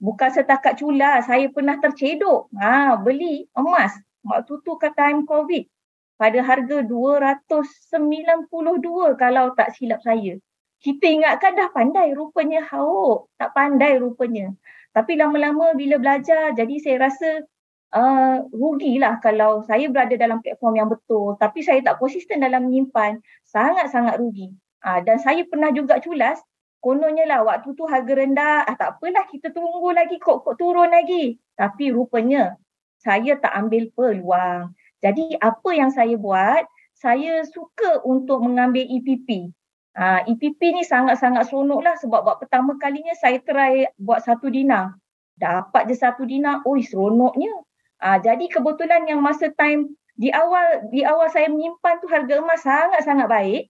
bukan 0.00 0.28
setakat 0.32 0.80
cula, 0.80 1.20
saya 1.22 1.52
pernah 1.52 1.76
tercedok. 1.78 2.48
Ah, 2.56 2.96
beli 2.96 3.46
emas. 3.52 3.92
Waktu 4.26 4.58
tu 4.64 4.74
kat 4.80 4.96
time 4.98 5.22
COVID 5.22 5.75
pada 6.16 6.40
harga 6.40 6.80
292 6.84 9.20
kalau 9.20 9.52
tak 9.52 9.76
silap 9.76 10.00
saya. 10.00 10.40
Kita 10.80 11.06
ingatkan 11.08 11.56
dah 11.56 11.72
pandai 11.72 12.12
rupanya 12.12 12.60
hauk. 12.72 13.28
Tak 13.40 13.52
pandai 13.56 14.00
rupanya. 14.00 14.52
Tapi 14.92 15.16
lama-lama 15.16 15.76
bila 15.76 16.00
belajar 16.00 16.52
jadi 16.56 16.76
saya 16.80 16.96
rasa 17.08 17.44
uh, 17.92 18.44
rugilah 18.52 19.20
kalau 19.20 19.60
saya 19.64 19.88
berada 19.92 20.16
dalam 20.16 20.40
platform 20.40 20.74
yang 20.80 20.88
betul 20.88 21.36
tapi 21.36 21.60
saya 21.60 21.84
tak 21.84 22.00
konsisten 22.00 22.40
dalam 22.40 22.68
menyimpan. 22.68 23.20
Sangat-sangat 23.44 24.20
rugi. 24.20 24.52
Uh, 24.84 25.00
dan 25.04 25.20
saya 25.20 25.44
pernah 25.48 25.72
juga 25.72 26.00
culas 26.00 26.40
kononnya 26.80 27.26
lah 27.26 27.42
waktu 27.42 27.74
tu 27.74 27.82
harga 27.88 28.14
rendah 28.14 28.62
ah, 28.62 28.76
tak 28.78 29.00
apalah 29.00 29.26
kita 29.26 29.50
tunggu 29.50 29.90
lagi 29.90 30.22
kok, 30.22 30.44
kok 30.44 30.56
turun 30.56 30.92
lagi. 30.92 31.36
Tapi 31.56 31.92
rupanya 31.92 32.56
saya 33.00 33.36
tak 33.36 33.52
ambil 33.52 33.92
peluang. 33.92 34.72
Jadi 35.04 35.36
apa 35.40 35.70
yang 35.76 35.92
saya 35.92 36.16
buat, 36.16 36.64
saya 36.96 37.44
suka 37.44 38.00
untuk 38.04 38.40
mengambil 38.40 38.84
EPP. 38.88 39.52
Uh, 39.96 40.20
EPP 40.28 40.60
ni 40.76 40.84
sangat-sangat 40.84 41.48
seronok 41.48 41.80
lah 41.80 41.96
sebab 41.96 42.20
buat 42.20 42.36
pertama 42.36 42.76
kalinya 42.76 43.16
saya 43.16 43.40
try 43.40 43.88
buat 43.96 44.20
satu 44.24 44.52
dinar. 44.52 44.96
Dapat 45.36 45.88
je 45.88 45.96
satu 45.96 46.24
dinar, 46.28 46.64
oi 46.68 46.84
seronoknya. 46.84 47.52
Uh, 48.00 48.18
jadi 48.20 48.44
kebetulan 48.48 49.08
yang 49.08 49.24
masa 49.24 49.48
time 49.56 49.96
di 50.16 50.32
awal 50.32 50.88
di 50.92 51.04
awal 51.04 51.28
saya 51.32 51.48
menyimpan 51.48 52.00
tu 52.00 52.08
harga 52.08 52.34
emas 52.40 52.60
sangat-sangat 52.64 53.28
baik. 53.28 53.62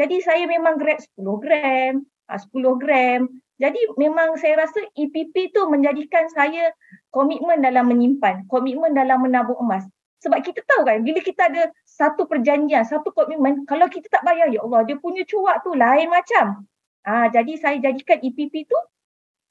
Jadi 0.00 0.16
saya 0.24 0.44
memang 0.48 0.80
grab 0.80 1.00
10 1.00 1.44
gram, 1.44 1.92
uh, 2.28 2.40
10 2.40 2.80
gram. 2.80 3.20
Jadi 3.60 3.80
memang 4.00 4.34
saya 4.40 4.64
rasa 4.64 4.80
EPP 4.96 5.52
tu 5.52 5.68
menjadikan 5.68 6.26
saya 6.32 6.72
komitmen 7.12 7.60
dalam 7.60 7.88
menyimpan, 7.88 8.48
komitmen 8.48 8.96
dalam 8.96 9.24
menabung 9.24 9.60
emas. 9.60 9.88
Sebab 10.22 10.38
kita 10.38 10.62
tahu 10.62 10.86
kan 10.86 11.02
bila 11.02 11.18
kita 11.18 11.50
ada 11.50 11.68
satu 11.82 12.30
perjanjian, 12.30 12.86
satu 12.86 13.10
komitmen, 13.10 13.66
kalau 13.66 13.90
kita 13.90 14.06
tak 14.06 14.22
bayar, 14.22 14.46
ya 14.54 14.62
Allah, 14.62 14.86
dia 14.86 14.94
punya 14.96 15.26
cuak 15.26 15.66
tu 15.66 15.74
lain 15.74 16.06
macam. 16.06 16.62
Ah, 17.02 17.26
jadi 17.26 17.58
saya 17.58 17.76
jadikan 17.82 18.22
EPP 18.22 18.70
tu 18.70 18.78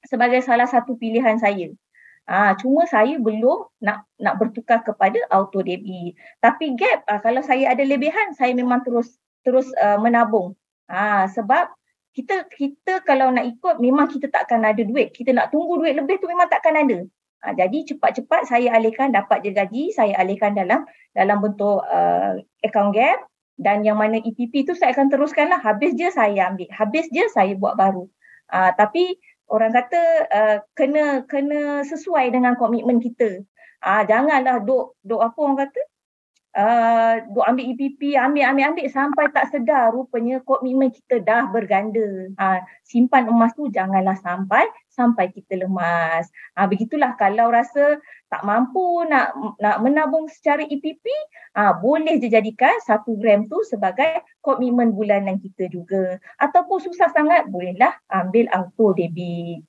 sebagai 0.07 0.39
salah 0.39 0.65
satu 0.65 0.95
pilihan 0.95 1.35
saya. 1.35 1.75
Ah, 2.23 2.55
cuma 2.55 2.87
saya 2.87 3.19
belum 3.19 3.67
nak 3.83 4.07
nak 4.15 4.39
bertukar 4.39 4.79
kepada 4.87 5.19
auto 5.27 5.59
debit. 5.59 6.15
Tapi 6.39 6.79
gap, 6.79 7.03
ah, 7.11 7.19
kalau 7.19 7.43
saya 7.43 7.75
ada 7.75 7.83
lebihan, 7.83 8.31
saya 8.31 8.55
memang 8.55 8.87
terus 8.87 9.19
terus 9.43 9.67
uh, 9.81 9.99
menabung. 9.99 10.55
Ah, 10.87 11.27
sebab 11.27 11.67
kita 12.15 12.47
kita 12.51 13.03
kalau 13.03 13.31
nak 13.35 13.47
ikut 13.47 13.79
memang 13.83 14.07
kita 14.07 14.31
takkan 14.31 14.63
ada 14.63 14.79
duit. 14.79 15.11
Kita 15.11 15.35
nak 15.35 15.51
tunggu 15.51 15.83
duit 15.83 15.97
lebih 15.97 16.23
tu 16.23 16.31
memang 16.31 16.47
takkan 16.47 16.77
ada. 16.79 17.03
Ha, 17.41 17.57
jadi 17.57 17.89
cepat-cepat 17.89 18.45
saya 18.45 18.77
alihkan 18.77 19.09
dapat 19.09 19.41
je 19.41 19.49
gaji, 19.49 19.89
saya 19.89 20.13
alihkan 20.21 20.53
dalam 20.53 20.85
dalam 21.17 21.41
bentuk 21.41 21.81
uh, 21.89 22.37
account 22.61 22.93
gap 22.93 23.25
dan 23.57 23.81
yang 23.81 23.97
mana 23.97 24.21
EPP 24.21 24.69
tu 24.69 24.77
saya 24.77 24.93
akan 24.93 25.09
teruskanlah 25.09 25.57
habis 25.57 25.97
je 25.97 26.13
saya 26.13 26.53
ambil, 26.53 26.69
habis 26.69 27.09
je 27.09 27.25
saya 27.33 27.57
buat 27.57 27.73
baru. 27.73 28.05
Uh, 28.53 28.69
tapi 28.77 29.17
orang 29.49 29.73
kata 29.73 30.01
uh, 30.29 30.57
kena 30.77 31.25
kena 31.25 31.81
sesuai 31.81 32.29
dengan 32.29 32.53
komitmen 32.61 33.01
kita. 33.01 33.41
Ah 33.81 34.01
uh, 34.01 34.03
janganlah 34.05 34.61
duk 34.61 34.93
duk 35.01 35.21
apa 35.25 35.37
orang 35.41 35.57
kata 35.65 35.81
uh, 36.57 37.13
duk 37.31 37.45
ambil 37.45 37.65
EPP, 37.75 38.15
ambil, 38.17 38.43
ambil, 38.51 38.65
ambil 38.73 38.87
sampai 38.91 39.25
tak 39.31 39.51
sedar 39.51 39.91
rupanya 39.91 40.43
komitmen 40.43 40.91
kita 40.91 41.23
dah 41.23 41.47
berganda. 41.49 42.31
Uh, 42.35 42.59
simpan 42.83 43.27
emas 43.27 43.55
tu 43.55 43.67
janganlah 43.71 44.15
sampai 44.19 44.67
sampai 44.91 45.31
kita 45.31 45.55
lemas. 45.55 46.27
Uh, 46.53 46.67
begitulah 46.67 47.15
kalau 47.15 47.47
rasa 47.49 47.97
tak 48.27 48.43
mampu 48.43 49.07
nak 49.07 49.31
nak 49.57 49.79
menabung 49.79 50.27
secara 50.27 50.67
EPP, 50.67 51.05
uh, 51.55 51.73
boleh 51.79 52.19
je 52.19 52.27
jadikan 52.27 52.75
satu 52.83 53.15
gram 53.15 53.47
tu 53.47 53.63
sebagai 53.63 54.21
komitmen 54.43 54.91
bulanan 54.91 55.39
kita 55.39 55.71
juga. 55.71 56.19
Ataupun 56.35 56.83
susah 56.83 57.09
sangat, 57.15 57.47
bolehlah 57.47 57.95
ambil 58.11 58.51
auto 58.51 58.91
debit. 58.91 59.63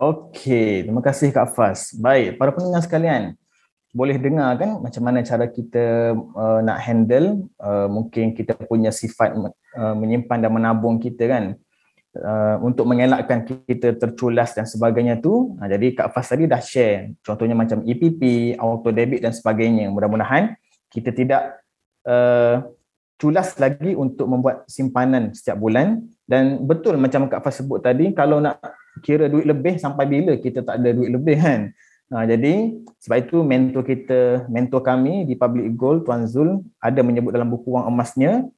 Okey, 0.00 0.88
terima 0.88 1.04
kasih 1.04 1.28
Kak 1.28 1.52
Fas. 1.52 1.92
Baik, 1.92 2.40
para 2.40 2.56
pendengar 2.56 2.80
sekalian, 2.80 3.36
boleh 3.90 4.16
dengar 4.16 4.54
kan 4.54 4.78
macam 4.78 5.02
mana 5.02 5.20
cara 5.26 5.50
kita 5.50 6.14
uh, 6.14 6.60
nak 6.62 6.78
handle 6.78 7.50
uh, 7.58 7.90
mungkin 7.90 8.32
kita 8.38 8.54
punya 8.54 8.94
sifat 8.94 9.34
uh, 9.34 9.94
menyimpan 9.98 10.46
dan 10.46 10.52
menabung 10.54 11.02
kita 11.02 11.26
kan 11.26 11.44
uh, 12.18 12.56
untuk 12.64 12.88
mengelakkan 12.88 13.46
kita 13.46 13.94
terculas 13.94 14.56
dan 14.56 14.66
sebagainya 14.66 15.22
tu 15.22 15.54
uh, 15.58 15.68
jadi 15.68 15.94
Kak 15.94 16.10
Fas 16.16 16.26
tadi 16.30 16.50
dah 16.50 16.58
share. 16.58 17.14
Contohnya 17.22 17.54
macam 17.54 17.84
EPP, 17.86 18.54
auto 18.58 18.90
debit 18.90 19.22
dan 19.22 19.30
sebagainya. 19.30 19.92
Mudah-mudahan 19.92 20.56
kita 20.90 21.14
tidak 21.14 21.62
uh, 22.08 22.66
culas 23.20 23.52
lagi 23.60 23.92
untuk 23.92 24.26
membuat 24.26 24.64
simpanan 24.66 25.36
setiap 25.36 25.60
bulan. 25.60 26.00
Dan 26.24 26.64
betul 26.64 26.96
macam 26.96 27.26
Kak 27.28 27.42
Fas 27.42 27.60
sebut 27.60 27.82
tadi 27.82 28.10
kalau 28.16 28.40
nak 28.40 28.62
kira 29.02 29.30
duit 29.30 29.46
lebih 29.46 29.78
sampai 29.78 30.06
bila 30.06 30.34
kita 30.38 30.62
tak 30.66 30.82
ada 30.82 30.90
duit 30.94 31.10
lebih 31.10 31.38
kan? 31.38 31.60
Ha, 32.10 32.26
jadi 32.26 32.74
sebab 32.98 33.16
itu 33.22 33.38
mentor 33.46 33.86
kita, 33.86 34.50
mentor 34.50 34.82
kami 34.82 35.30
di 35.30 35.38
Public 35.38 35.78
Goal 35.78 36.02
Tuan 36.02 36.26
Zul 36.26 36.58
ada 36.82 37.06
menyebut 37.06 37.30
dalam 37.30 37.46
buku 37.46 37.70
wang 37.70 37.86
emasnya 37.86 38.50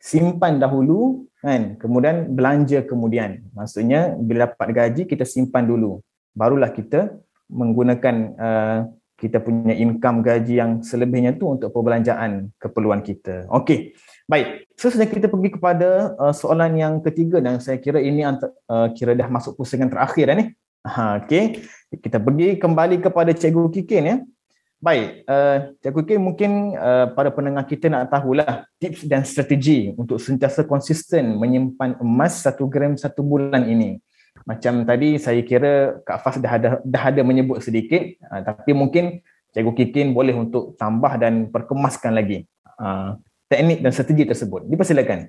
simpan 0.00 0.56
dahulu 0.56 1.28
kan 1.44 1.76
kemudian 1.76 2.32
belanja 2.32 2.82
kemudian. 2.88 3.44
Maksudnya 3.52 4.16
bila 4.16 4.48
dapat 4.48 4.72
gaji 4.72 5.02
kita 5.04 5.28
simpan 5.28 5.68
dulu 5.68 6.00
barulah 6.34 6.72
kita 6.72 7.20
menggunakan 7.50 8.16
uh, 8.38 8.78
kita 9.20 9.36
punya 9.44 9.76
income 9.76 10.24
gaji 10.24 10.56
yang 10.56 10.80
selebihnya 10.80 11.36
tu 11.36 11.52
untuk 11.52 11.68
perbelanjaan 11.76 12.48
keperluan 12.56 13.04
kita. 13.04 13.44
Okey. 13.52 13.92
Baik, 14.24 14.64
sesudah 14.80 15.04
kita 15.04 15.28
pergi 15.28 15.60
kepada 15.60 16.16
uh, 16.16 16.32
soalan 16.32 16.72
yang 16.80 17.04
ketiga 17.04 17.44
dan 17.44 17.60
saya 17.60 17.76
kira 17.76 18.00
ini 18.00 18.24
uh, 18.24 18.88
kira 18.96 19.12
dah 19.12 19.28
masuk 19.28 19.60
pusingan 19.60 19.92
terakhir 19.92 20.32
dah 20.32 20.36
ni. 20.40 20.46
Ha, 20.80 21.20
okay. 21.20 21.60
Kita 21.92 22.16
pergi 22.16 22.56
kembali 22.56 23.04
kepada 23.04 23.36
Cikgu 23.36 23.68
Kikin 23.68 24.04
ya. 24.08 24.16
Baik, 24.80 25.28
uh, 25.28 25.76
Cikgu 25.84 26.00
Kikin 26.08 26.24
mungkin 26.24 26.50
uh, 26.72 27.12
para 27.12 27.28
pendengar 27.28 27.68
kita 27.68 27.92
nak 27.92 28.08
tahulah 28.08 28.64
tips 28.80 29.04
dan 29.04 29.28
strategi 29.28 29.92
untuk 29.92 30.16
sentiasa 30.16 30.64
konsisten 30.64 31.36
menyimpan 31.36 32.00
emas 32.00 32.40
satu 32.40 32.64
gram 32.64 32.96
satu 32.96 33.20
bulan 33.20 33.68
ini. 33.68 34.00
Macam 34.48 34.88
tadi 34.88 35.20
saya 35.20 35.44
kira 35.44 36.00
Kak 36.00 36.24
Fas 36.24 36.40
dah 36.40 36.52
ada, 36.56 36.68
dah 36.80 37.02
ada 37.12 37.20
menyebut 37.20 37.60
sedikit 37.60 38.00
uh, 38.32 38.40
tapi 38.40 38.72
mungkin 38.72 39.20
Cikgu 39.52 39.72
Kikin 39.76 40.16
boleh 40.16 40.32
untuk 40.32 40.80
tambah 40.80 41.12
dan 41.20 41.52
perkemaskan 41.52 42.16
lagi 42.16 42.48
uh, 42.80 43.20
teknik 43.52 43.84
dan 43.84 43.92
strategi 43.92 44.24
tersebut. 44.32 44.64
Dipersilakan. 44.64 45.28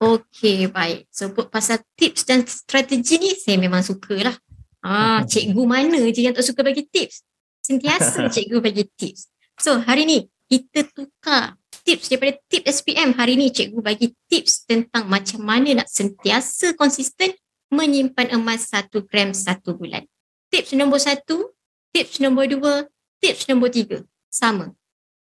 Okey, 0.00 0.72
baik. 0.72 1.04
So, 1.12 1.28
pasal 1.52 1.84
tips 2.00 2.24
dan 2.24 2.48
strategi 2.48 3.20
ni 3.20 3.30
saya 3.36 3.60
memang 3.60 3.84
sukalah. 3.84 4.34
Ah, 4.80 5.20
cikgu 5.30 5.62
mana 5.68 6.00
je 6.08 6.24
yang 6.24 6.32
tak 6.32 6.48
suka 6.48 6.64
bagi 6.64 6.88
tips? 6.88 7.33
Sentiasa 7.64 8.28
cikgu 8.34 8.60
bagi 8.60 8.84
tips. 8.92 9.32
So, 9.56 9.80
hari 9.80 10.04
ni 10.04 10.18
kita 10.52 10.84
tukar 10.92 11.56
tips 11.88 12.12
daripada 12.12 12.36
tips 12.52 12.84
SPM. 12.84 13.16
Hari 13.16 13.40
ni 13.40 13.48
cikgu 13.48 13.80
bagi 13.80 14.12
tips 14.28 14.68
tentang 14.68 15.08
macam 15.08 15.40
mana 15.40 15.80
nak 15.80 15.88
sentiasa 15.88 16.76
konsisten 16.76 17.32
menyimpan 17.72 18.36
emas 18.36 18.68
satu 18.68 19.08
gram 19.08 19.32
satu 19.32 19.80
bulan. 19.80 20.04
Tips 20.52 20.76
nombor 20.76 21.00
satu, 21.00 21.56
tips 21.90 22.20
nombor 22.20 22.46
dua, 22.52 22.84
tips 23.24 23.48
nombor 23.48 23.72
tiga. 23.72 24.04
Sama. 24.28 24.76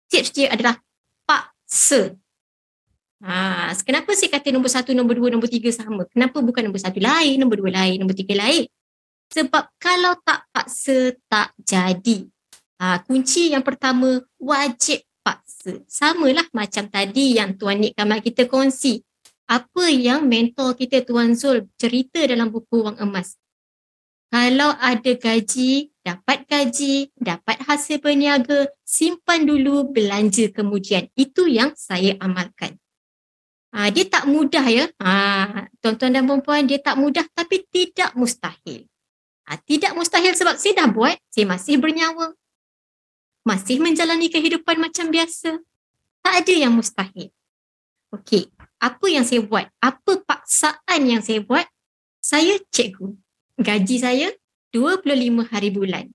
Tips 0.09 0.33
dia 0.33 0.49
adalah 0.49 0.81
paksa. 1.29 2.17
Ha, 3.21 3.77
kenapa 3.85 4.17
saya 4.17 4.33
kata 4.33 4.49
nombor 4.49 4.73
satu, 4.73 4.97
nombor 4.97 5.21
dua, 5.21 5.29
nombor 5.29 5.53
tiga 5.53 5.69
sama? 5.69 6.09
Kenapa 6.09 6.41
bukan 6.41 6.65
nombor 6.65 6.81
satu 6.81 6.99
lain, 6.99 7.37
nombor 7.37 7.61
dua 7.61 7.71
lain, 7.85 8.01
nombor 8.01 8.17
tiga 8.17 8.33
lain? 8.33 8.65
Sebab 9.31 9.79
kalau 9.79 10.19
tak 10.27 10.51
paksa, 10.51 11.15
tak 11.31 11.55
jadi. 11.63 12.27
Ha, 12.83 12.99
kunci 13.07 13.55
yang 13.55 13.63
pertama, 13.63 14.19
wajib 14.43 15.07
paksa. 15.23 15.87
Samalah 15.87 16.51
macam 16.51 16.91
tadi 16.91 17.39
yang 17.39 17.55
Tuan 17.55 17.79
Nik 17.79 17.95
Kamal 17.95 18.25
kita 18.27 18.51
kongsi. 18.51 19.07
Apa 19.47 19.91
yang 19.91 20.27
mentor 20.27 20.75
kita 20.75 21.07
Tuan 21.07 21.39
Zul 21.39 21.71
cerita 21.79 22.23
dalam 22.27 22.51
buku 22.51 22.87
Wang 22.87 22.99
Emas. 22.99 23.39
Kalau 24.31 24.71
ada 24.79 25.13
gaji, 25.19 25.91
dapat 26.07 26.47
gaji, 26.47 27.11
dapat 27.19 27.59
hasil 27.67 27.99
berniaga, 27.99 28.71
simpan 28.87 29.43
dulu, 29.43 29.91
belanja 29.91 30.55
kemudian. 30.55 31.11
Itu 31.19 31.51
yang 31.51 31.75
saya 31.75 32.15
amalkan. 32.23 32.79
Ha, 33.75 33.91
dia 33.91 34.07
tak 34.07 34.27
mudah 34.27 34.67
ya. 34.67 34.87
Ha, 35.03 35.67
tuan-tuan 35.83 36.15
dan 36.15 36.27
perempuan, 36.27 36.67
dia 36.67 36.79
tak 36.79 36.99
mudah 36.99 37.27
tapi 37.35 37.67
tidak 37.71 38.15
mustahil. 38.19 38.87
Ha, 39.51 39.59
tidak 39.67 39.99
mustahil 39.99 40.31
sebab 40.39 40.55
saya 40.55 40.79
dah 40.79 40.89
buat, 40.95 41.19
saya 41.27 41.43
masih 41.51 41.83
bernyawa. 41.83 42.39
Masih 43.43 43.83
menjalani 43.83 44.31
kehidupan 44.31 44.79
macam 44.79 45.11
biasa. 45.11 45.59
Tak 46.23 46.35
ada 46.47 46.55
yang 46.55 46.71
mustahil. 46.71 47.35
Okey, 48.15 48.47
apa 48.79 49.07
yang 49.11 49.27
saya 49.27 49.43
buat? 49.43 49.67
Apa 49.83 50.23
paksaan 50.23 51.03
yang 51.03 51.19
saya 51.19 51.43
buat? 51.43 51.67
Saya 52.23 52.63
cikgu. 52.71 53.19
Gaji 53.59 53.97
saya 53.99 54.31
25 54.71 55.43
hari 55.51 55.75
bulan. 55.75 56.07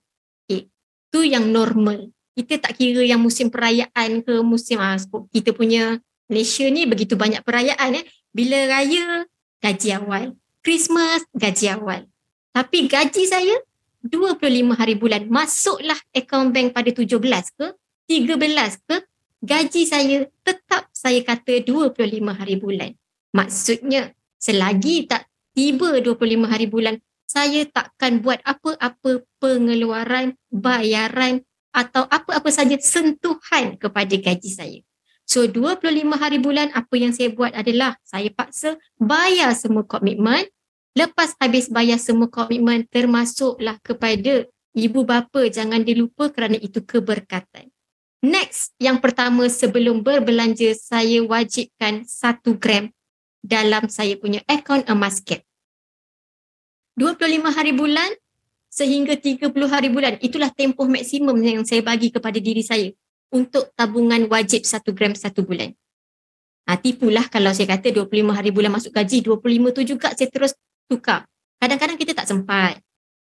Okey, 0.47 0.71
tu 1.11 1.27
yang 1.27 1.51
normal. 1.51 2.15
Kita 2.39 2.63
tak 2.63 2.79
kira 2.79 3.03
yang 3.03 3.19
musim 3.19 3.51
perayaan 3.51 4.23
ke 4.23 4.39
musim 4.47 4.79
ah, 4.79 4.95
kita 5.35 5.51
punya 5.51 5.99
Malaysia 6.31 6.63
ni 6.71 6.87
begitu 6.87 7.19
banyak 7.19 7.43
perayaan 7.43 7.99
eh. 7.99 8.05
Bila 8.31 8.79
raya, 8.79 9.27
gaji 9.59 9.89
awal. 9.91 10.39
Christmas, 10.63 11.27
gaji 11.35 11.71
awal. 11.75 12.07
Tapi 12.55 12.87
gaji 12.87 13.27
saya 13.27 13.59
25 13.99 14.79
hari 14.79 14.95
bulan. 14.95 15.27
Masuklah 15.27 15.99
akaun 16.15 16.55
bank 16.55 16.71
pada 16.71 16.87
17 16.87 17.19
ke 17.59 17.67
13 18.07 18.87
ke 18.87 18.95
gaji 19.43 19.81
saya 19.83 20.23
tetap 20.39 20.87
saya 20.95 21.19
kata 21.19 21.67
25 21.67 21.99
hari 22.31 22.55
bulan. 22.55 22.95
Maksudnya 23.35 24.15
selagi 24.39 25.03
tak 25.11 25.27
tiba 25.51 25.99
25 25.99 26.47
hari 26.47 26.71
bulan 26.71 26.95
saya 27.27 27.67
takkan 27.67 28.23
buat 28.23 28.39
apa-apa 28.47 29.27
pengeluaran, 29.43 30.39
bayaran 30.47 31.43
atau 31.75 32.07
apa-apa 32.07 32.47
saja 32.55 32.79
sentuhan 32.79 33.75
kepada 33.75 34.15
gaji 34.15 34.47
saya. 34.47 34.79
So 35.27 35.43
25 35.49 35.91
hari 36.15 36.39
bulan 36.39 36.71
apa 36.71 36.95
yang 36.95 37.11
saya 37.11 37.33
buat 37.35 37.51
adalah 37.51 37.99
saya 38.05 38.31
paksa 38.31 38.79
bayar 38.95 39.51
semua 39.57 39.83
komitmen 39.83 40.47
Lepas 40.95 41.35
habis 41.43 41.67
bayar 41.67 41.99
semua 41.99 42.31
komitmen 42.31 42.87
termasuklah 42.87 43.75
kepada 43.83 44.47
ibu 44.71 45.03
bapa 45.03 45.51
jangan 45.51 45.83
dilupa 45.83 46.31
kerana 46.31 46.55
itu 46.55 46.79
keberkatan. 46.79 47.67
Next, 48.23 48.71
yang 48.79 49.03
pertama 49.03 49.45
sebelum 49.51 50.01
berbelanja 50.01 50.71
saya 50.73 51.19
wajibkan 51.21 52.07
satu 52.07 52.55
gram 52.55 52.89
dalam 53.43 53.91
saya 53.91 54.15
punya 54.15 54.39
akaun 54.47 54.87
emas 54.87 55.19
cap. 55.19 55.43
25 56.95 57.43
hari 57.51 57.75
bulan 57.75 58.07
sehingga 58.71 59.19
30 59.19 59.51
hari 59.67 59.91
bulan 59.91 60.15
itulah 60.23 60.47
tempoh 60.47 60.87
maksimum 60.87 61.35
yang 61.43 61.67
saya 61.67 61.83
bagi 61.83 62.07
kepada 62.07 62.39
diri 62.39 62.63
saya 62.63 62.87
untuk 63.35 63.67
tabungan 63.75 64.31
wajib 64.31 64.63
satu 64.63 64.95
gram 64.95 65.11
satu 65.11 65.43
bulan. 65.43 65.75
Ha, 66.65 66.79
tipulah 66.79 67.27
kalau 67.29 67.53
saya 67.53 67.77
kata 67.77 67.93
25 67.93 68.31
hari 68.31 68.49
bulan 68.49 68.73
masuk 68.73 68.95
gaji, 68.95 69.21
25 69.21 69.75
tu 69.75 69.81
juga 69.85 70.15
saya 70.17 70.31
terus 70.31 70.55
tukar. 70.85 71.25
Kadang-kadang 71.59 71.97
kita 71.97 72.13
tak 72.13 72.29
sempat. 72.29 72.79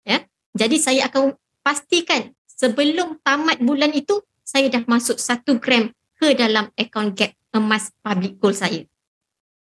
Ya. 0.08 0.24
Jadi 0.56 0.80
saya 0.80 1.08
akan 1.12 1.36
pastikan 1.62 2.32
sebelum 2.48 3.20
tamat 3.22 3.62
bulan 3.62 3.92
itu 3.94 4.20
saya 4.44 4.72
dah 4.72 4.82
masuk 4.90 5.22
satu 5.22 5.62
gram 5.62 5.94
ke 6.18 6.34
dalam 6.36 6.68
akaun 6.76 7.14
gap 7.14 7.32
emas 7.54 7.94
public 8.02 8.42
goal 8.42 8.54
saya. 8.56 8.84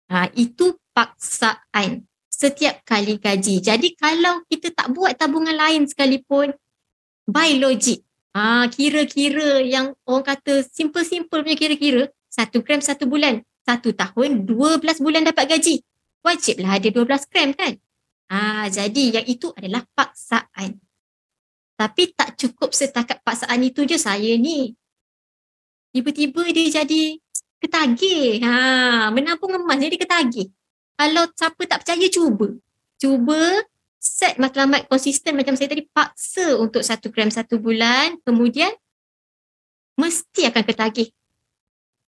Ha, 0.09 0.31
itu 0.33 0.73
paksaan 0.95 2.07
setiap 2.25 2.81
kali 2.87 3.21
gaji. 3.21 3.61
Jadi 3.61 3.93
kalau 3.93 4.41
kita 4.49 4.73
tak 4.73 4.89
buat 4.95 5.13
tabungan 5.13 5.53
lain 5.53 5.85
sekalipun, 5.85 6.55
by 7.29 7.61
logic, 7.61 8.01
ha, 8.33 8.65
kira-kira 8.71 9.61
yang 9.61 9.93
orang 10.07 10.25
kata 10.25 10.65
simple-simple 10.65 11.45
punya 11.45 11.59
kira-kira, 11.59 12.09
satu 12.31 12.65
gram 12.65 12.81
satu 12.81 13.05
bulan, 13.05 13.45
satu 13.67 13.93
tahun, 13.93 14.49
dua 14.49 14.81
belas 14.81 14.97
bulan 14.97 15.27
dapat 15.29 15.45
gaji 15.57 15.85
wajiblah 16.25 16.77
ada 16.79 16.89
12 16.89 17.29
gram 17.31 17.49
kan. 17.55 17.73
Ah, 18.29 18.69
jadi 18.69 19.19
yang 19.19 19.25
itu 19.25 19.49
adalah 19.57 19.81
paksaan. 19.97 20.77
Tapi 21.79 22.03
tak 22.13 22.35
cukup 22.35 22.75
setakat 22.75 23.23
paksaan 23.23 23.63
itu 23.63 23.87
je 23.87 23.97
saya 23.97 24.35
ni. 24.35 24.75
tiba-tiba 25.89 26.45
dia 26.53 26.83
jadi 26.83 27.17
ketagih. 27.57 28.37
Ha, 28.45 29.09
menabung 29.09 29.57
emas 29.57 29.81
jadi 29.81 29.97
ketagih. 29.97 30.53
Kalau 30.93 31.25
siapa 31.33 31.61
tak 31.65 31.81
percaya 31.81 32.07
cuba. 32.11 32.47
Cuba 32.99 33.41
set 33.99 34.39
matlamat 34.39 34.87
konsisten 34.87 35.35
macam 35.35 35.59
saya 35.59 35.71
tadi 35.71 35.83
paksa 35.91 36.55
untuk 36.55 36.79
satu 36.79 37.11
gram 37.11 37.27
satu 37.27 37.59
bulan 37.59 38.15
kemudian 38.23 38.71
mesti 39.99 40.47
akan 40.47 40.63
ketagih. 40.63 41.11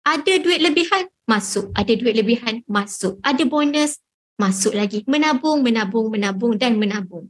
Ada 0.05 0.41
duit 0.41 0.61
lebihan, 0.65 1.09
masuk. 1.29 1.71
Ada 1.77 1.93
duit 1.97 2.15
lebihan, 2.17 2.65
masuk. 2.65 3.21
Ada 3.21 3.45
bonus, 3.45 4.01
masuk 4.41 4.73
lagi. 4.73 5.05
Menabung, 5.05 5.61
menabung, 5.61 6.09
menabung 6.09 6.57
dan 6.57 6.81
menabung 6.81 7.29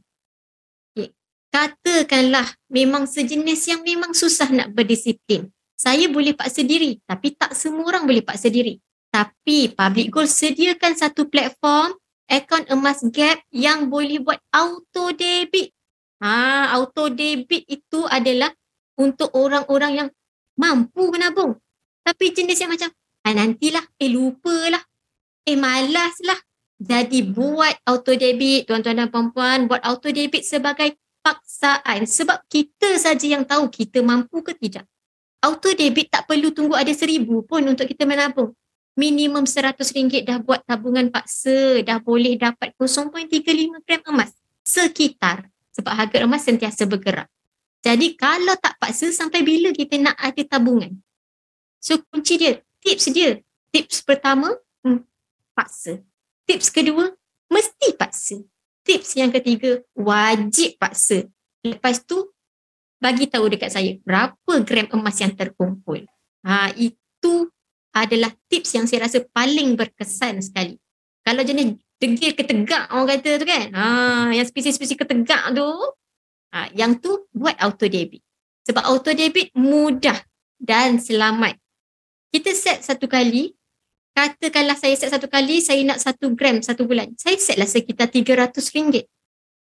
katakanlah 1.51 2.47
memang 2.71 3.03
sejenis 3.03 3.61
yang 3.67 3.81
memang 3.83 4.15
susah 4.15 4.47
nak 4.49 4.71
berdisiplin. 4.71 5.51
Saya 5.75 6.07
boleh 6.07 6.31
paksa 6.31 6.63
diri 6.63 6.97
tapi 7.03 7.35
tak 7.35 7.51
semua 7.53 7.91
orang 7.91 8.07
boleh 8.07 8.23
paksa 8.23 8.47
diri. 8.47 8.79
Tapi 9.11 9.75
Public 9.75 10.07
Gold 10.07 10.31
sediakan 10.31 10.95
satu 10.95 11.27
platform 11.27 11.91
akaun 12.31 12.63
emas 12.71 13.03
gap 13.11 13.43
yang 13.51 13.91
boleh 13.91 14.23
buat 14.23 14.39
auto 14.55 15.11
debit. 15.11 15.75
Ha, 16.23 16.71
auto 16.71 17.11
debit 17.11 17.67
itu 17.67 18.07
adalah 18.07 18.55
untuk 18.95 19.35
orang-orang 19.35 19.91
yang 20.05 20.09
mampu 20.55 21.11
menabung. 21.11 21.59
Tapi 22.01 22.25
jenis 22.33 22.57
yang 22.59 22.71
macam, 22.73 22.89
ah, 23.25 23.33
nantilah, 23.33 23.85
eh 24.01 24.09
lupalah, 24.09 24.81
eh 25.45 25.57
malaslah. 25.57 26.39
Jadi 26.81 27.21
buat 27.21 27.77
auto 27.85 28.17
debit, 28.17 28.65
tuan-tuan 28.65 28.97
dan 28.97 29.09
puan-puan, 29.13 29.69
buat 29.69 29.85
auto 29.85 30.09
debit 30.09 30.41
sebagai 30.41 30.97
paksaan 31.21 32.09
sebab 32.09 32.41
kita 32.49 32.97
saja 32.97 33.37
yang 33.37 33.45
tahu 33.45 33.69
kita 33.69 34.01
mampu 34.01 34.41
ke 34.41 34.57
tidak. 34.57 34.89
Auto 35.41 35.69
debit 35.73 36.09
tak 36.09 36.25
perlu 36.25 36.49
tunggu 36.49 36.73
ada 36.73 36.89
seribu 36.93 37.45
pun 37.45 37.61
untuk 37.65 37.85
kita 37.85 38.05
menabung. 38.09 38.53
Minimum 38.97 39.47
seratus 39.47 39.93
ringgit 39.95 40.27
dah 40.27 40.41
buat 40.41 40.65
tabungan 40.65 41.13
paksa, 41.13 41.79
dah 41.85 42.01
boleh 42.01 42.35
dapat 42.35 42.73
0.35 42.75 43.85
gram 43.85 44.01
emas 44.11 44.33
sekitar 44.65 45.47
sebab 45.73 45.93
harga 45.95 46.17
emas 46.25 46.43
sentiasa 46.43 46.85
bergerak. 46.85 47.29
Jadi 47.81 48.13
kalau 48.13 48.53
tak 48.61 48.77
paksa 48.77 49.09
sampai 49.09 49.41
bila 49.41 49.73
kita 49.73 49.97
nak 49.97 50.17
ada 50.17 50.41
tabungan? 50.45 50.93
So 51.81 51.97
kunci 52.13 52.37
dia, 52.37 52.61
tips 52.85 53.09
dia. 53.09 53.41
Tips 53.73 54.05
pertama, 54.05 54.53
hmm, 54.85 55.01
paksa. 55.57 55.99
Tips 56.45 56.69
kedua, 56.69 57.11
mesti 57.49 57.97
paksa 57.97 58.45
tips 58.85 59.17
yang 59.17 59.31
ketiga, 59.31 59.81
wajib 59.93 60.77
paksa. 60.81 61.29
Lepas 61.61 62.01
tu, 62.05 62.29
bagi 63.01 63.29
tahu 63.29 63.49
dekat 63.49 63.73
saya 63.73 63.97
berapa 64.01 64.53
gram 64.65 64.87
emas 64.93 65.17
yang 65.21 65.33
terkumpul. 65.33 66.05
Ha, 66.45 66.73
itu 66.77 67.49
adalah 67.93 68.33
tips 68.49 68.77
yang 68.77 68.85
saya 68.85 69.09
rasa 69.09 69.25
paling 69.25 69.77
berkesan 69.77 70.41
sekali. 70.41 70.77
Kalau 71.21 71.45
jenis 71.45 71.77
degil 72.01 72.33
ketegak 72.33 72.89
orang 72.89 73.17
kata 73.17 73.29
tu 73.41 73.45
kan. 73.45 73.67
Ha, 73.73 73.85
yang 74.33 74.45
spesies-spesies 74.45 74.97
ketegak 74.97 75.53
tu, 75.53 75.69
ha, 76.53 76.69
yang 76.73 76.97
tu 76.97 77.29
buat 77.33 77.57
auto 77.61 77.85
debit. 77.85 78.21
Sebab 78.65 78.85
auto 78.85 79.13
debit 79.13 79.53
mudah 79.57 80.17
dan 80.61 81.01
selamat. 81.01 81.57
Kita 82.31 82.55
set 82.55 82.79
satu 82.87 83.11
kali, 83.11 83.51
katakanlah 84.15 84.79
saya 84.79 84.95
set 84.95 85.11
satu 85.11 85.27
kali, 85.27 85.59
saya 85.59 85.83
nak 85.83 85.99
satu 85.99 86.31
gram 86.31 86.63
satu 86.63 86.87
bulan. 86.87 87.11
Saya 87.19 87.35
setlah 87.35 87.67
sekitar 87.67 88.07
RM300. 88.07 89.03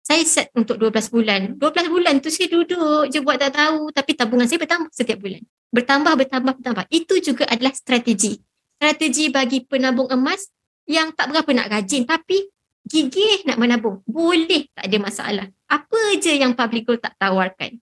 Saya 0.02 0.24
set 0.26 0.48
untuk 0.58 0.82
12 0.82 1.14
bulan. 1.14 1.42
12 1.60 1.94
bulan 1.94 2.18
tu 2.24 2.34
saya 2.34 2.50
duduk 2.50 3.14
je 3.14 3.22
buat 3.22 3.38
tak 3.38 3.60
tahu. 3.60 3.92
Tapi 3.94 4.12
tabungan 4.18 4.48
saya 4.50 4.58
bertambah 4.64 4.90
setiap 4.90 5.20
bulan. 5.20 5.44
Bertambah, 5.70 6.14
bertambah, 6.16 6.54
bertambah. 6.58 6.86
Itu 6.90 7.20
juga 7.20 7.44
adalah 7.46 7.76
strategi. 7.76 8.40
Strategi 8.80 9.28
bagi 9.28 9.68
penabung 9.68 10.08
emas 10.08 10.48
yang 10.88 11.12
tak 11.12 11.30
berapa 11.30 11.52
nak 11.52 11.68
rajin. 11.68 12.08
Tapi 12.08 12.40
gigih 12.88 13.44
nak 13.46 13.60
menabung. 13.60 14.00
Boleh, 14.08 14.72
tak 14.72 14.88
ada 14.88 14.98
masalah. 14.98 15.48
Apa 15.68 16.16
je 16.24 16.40
yang 16.40 16.56
public 16.56 16.88
gold 16.88 17.04
tak 17.04 17.14
tawarkan. 17.20 17.76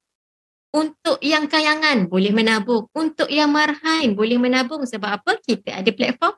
Untuk 0.76 1.24
yang 1.24 1.48
kayangan 1.48 2.12
boleh 2.12 2.36
menabung. 2.36 2.92
Untuk 2.92 3.32
yang 3.32 3.48
marhain 3.48 4.12
boleh 4.12 4.36
menabung. 4.36 4.84
Sebab 4.84 5.24
apa? 5.24 5.40
Kita 5.40 5.80
ada 5.80 5.88
platform 5.96 6.36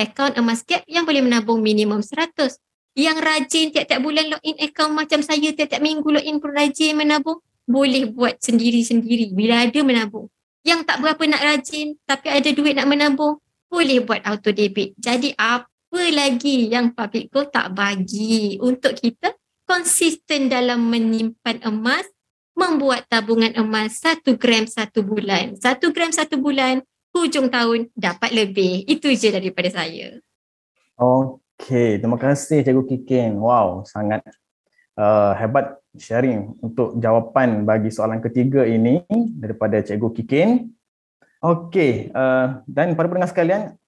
akaun 0.00 0.32
emas 0.40 0.64
gap 0.64 0.80
yang 0.88 1.04
boleh 1.04 1.20
menabung 1.20 1.60
minimum 1.60 2.00
100. 2.00 2.56
Yang 2.98 3.16
rajin 3.22 3.66
tiap-tiap 3.70 4.00
bulan 4.02 4.26
login 4.34 4.56
akaun 4.58 4.92
macam 4.96 5.20
saya 5.22 5.54
tiap-tiap 5.54 5.78
minggu 5.78 6.08
login 6.10 6.42
pun 6.42 6.50
rajin 6.50 6.98
menabung, 6.98 7.38
boleh 7.68 8.10
buat 8.10 8.40
sendiri-sendiri 8.42 9.30
bila 9.30 9.68
ada 9.68 9.80
menabung. 9.86 10.26
Yang 10.66 10.90
tak 10.90 10.96
berapa 11.00 11.22
nak 11.30 11.42
rajin 11.42 11.94
tapi 12.02 12.28
ada 12.28 12.50
duit 12.50 12.74
nak 12.74 12.90
menabung, 12.90 13.38
boleh 13.70 14.02
buat 14.02 14.20
auto 14.26 14.50
debit. 14.50 14.98
Jadi 14.98 15.30
apa 15.38 16.02
lagi 16.10 16.66
yang 16.66 16.90
public 16.90 17.30
gold 17.30 17.54
tak 17.54 17.70
bagi 17.72 18.58
untuk 18.58 18.98
kita 18.98 19.38
konsisten 19.70 20.50
dalam 20.50 20.90
menyimpan 20.90 21.62
emas, 21.62 22.10
membuat 22.60 23.08
tabungan 23.08 23.56
emas 23.56 23.96
satu 23.96 24.36
gram 24.36 24.68
satu 24.68 25.00
bulan. 25.00 25.56
Satu 25.56 25.88
gram 25.96 26.12
satu 26.12 26.36
bulan 26.36 26.84
hujung 27.16 27.48
tahun 27.48 27.88
dapat 27.96 28.30
lebih. 28.36 28.84
Itu 28.84 29.08
je 29.16 29.32
daripada 29.32 29.72
saya. 29.72 30.20
Okey, 31.00 32.04
terima 32.04 32.20
kasih 32.20 32.60
Cikgu 32.60 32.84
Kikin. 32.84 33.40
Wow, 33.40 33.88
sangat 33.88 34.20
uh, 35.00 35.32
hebat 35.40 35.80
sharing 35.96 36.52
untuk 36.60 37.00
jawapan 37.00 37.64
bagi 37.64 37.88
soalan 37.88 38.20
ketiga 38.20 38.68
ini 38.68 39.00
daripada 39.40 39.80
Cikgu 39.80 40.12
Kikin. 40.20 40.68
Okey, 41.40 42.12
uh, 42.12 42.60
dan 42.68 42.92
para 42.92 43.08
pendengar 43.08 43.32
sekalian, 43.32 43.80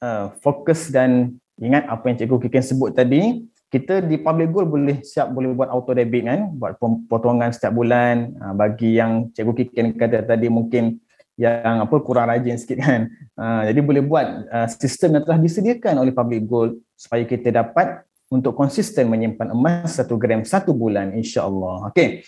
uh, 0.00 0.32
fokus 0.40 0.88
dan 0.88 1.36
ingat 1.60 1.84
apa 1.84 2.08
yang 2.08 2.16
Cikgu 2.16 2.48
Kikin 2.48 2.64
sebut 2.64 2.96
tadi, 2.96 3.44
kita 3.74 4.06
di 4.06 4.22
Public 4.22 4.54
Goal 4.54 4.70
boleh 4.70 5.02
siap 5.02 5.34
boleh 5.34 5.50
buat 5.50 5.66
auto 5.66 5.90
debit 5.90 6.30
kan, 6.30 6.54
buat 6.54 6.78
potongan 7.10 7.50
setiap 7.50 7.74
bulan. 7.74 8.30
Uh, 8.38 8.54
bagi 8.54 8.94
yang 8.94 9.34
Cikgu 9.34 9.50
Kikin 9.50 9.98
kata 9.98 10.22
tadi 10.22 10.46
mungkin 10.46 11.02
yang 11.34 11.82
apa 11.82 11.98
kurang 11.98 12.30
rajin 12.30 12.54
sikit 12.54 12.78
kan. 12.78 13.10
Uh, 13.34 13.66
jadi 13.66 13.80
boleh 13.82 14.02
buat 14.06 14.46
uh, 14.46 14.70
sistem 14.70 15.18
yang 15.18 15.26
telah 15.26 15.42
disediakan 15.42 16.06
oleh 16.06 16.14
Public 16.14 16.46
Gold 16.46 16.78
supaya 16.94 17.26
kita 17.26 17.50
dapat 17.50 18.06
untuk 18.30 18.54
konsisten 18.54 19.10
menyimpan 19.10 19.50
emas 19.50 19.98
satu 19.98 20.14
gram 20.14 20.46
satu 20.46 20.70
bulan 20.70 21.10
insya-Allah. 21.18 21.90
Okey. 21.90 22.22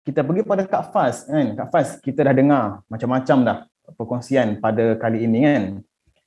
Kita 0.00 0.20
pergi 0.22 0.42
pada 0.46 0.62
Kak 0.62 0.94
Fas 0.94 1.26
kan. 1.26 1.58
Kak 1.58 1.68
Fas 1.74 1.88
kita 1.98 2.22
dah 2.22 2.34
dengar 2.34 2.64
macam-macam 2.86 3.36
dah 3.42 3.58
perkongsian 3.98 4.62
pada 4.62 4.94
kali 4.94 5.26
ini 5.26 5.38
kan. 5.42 5.62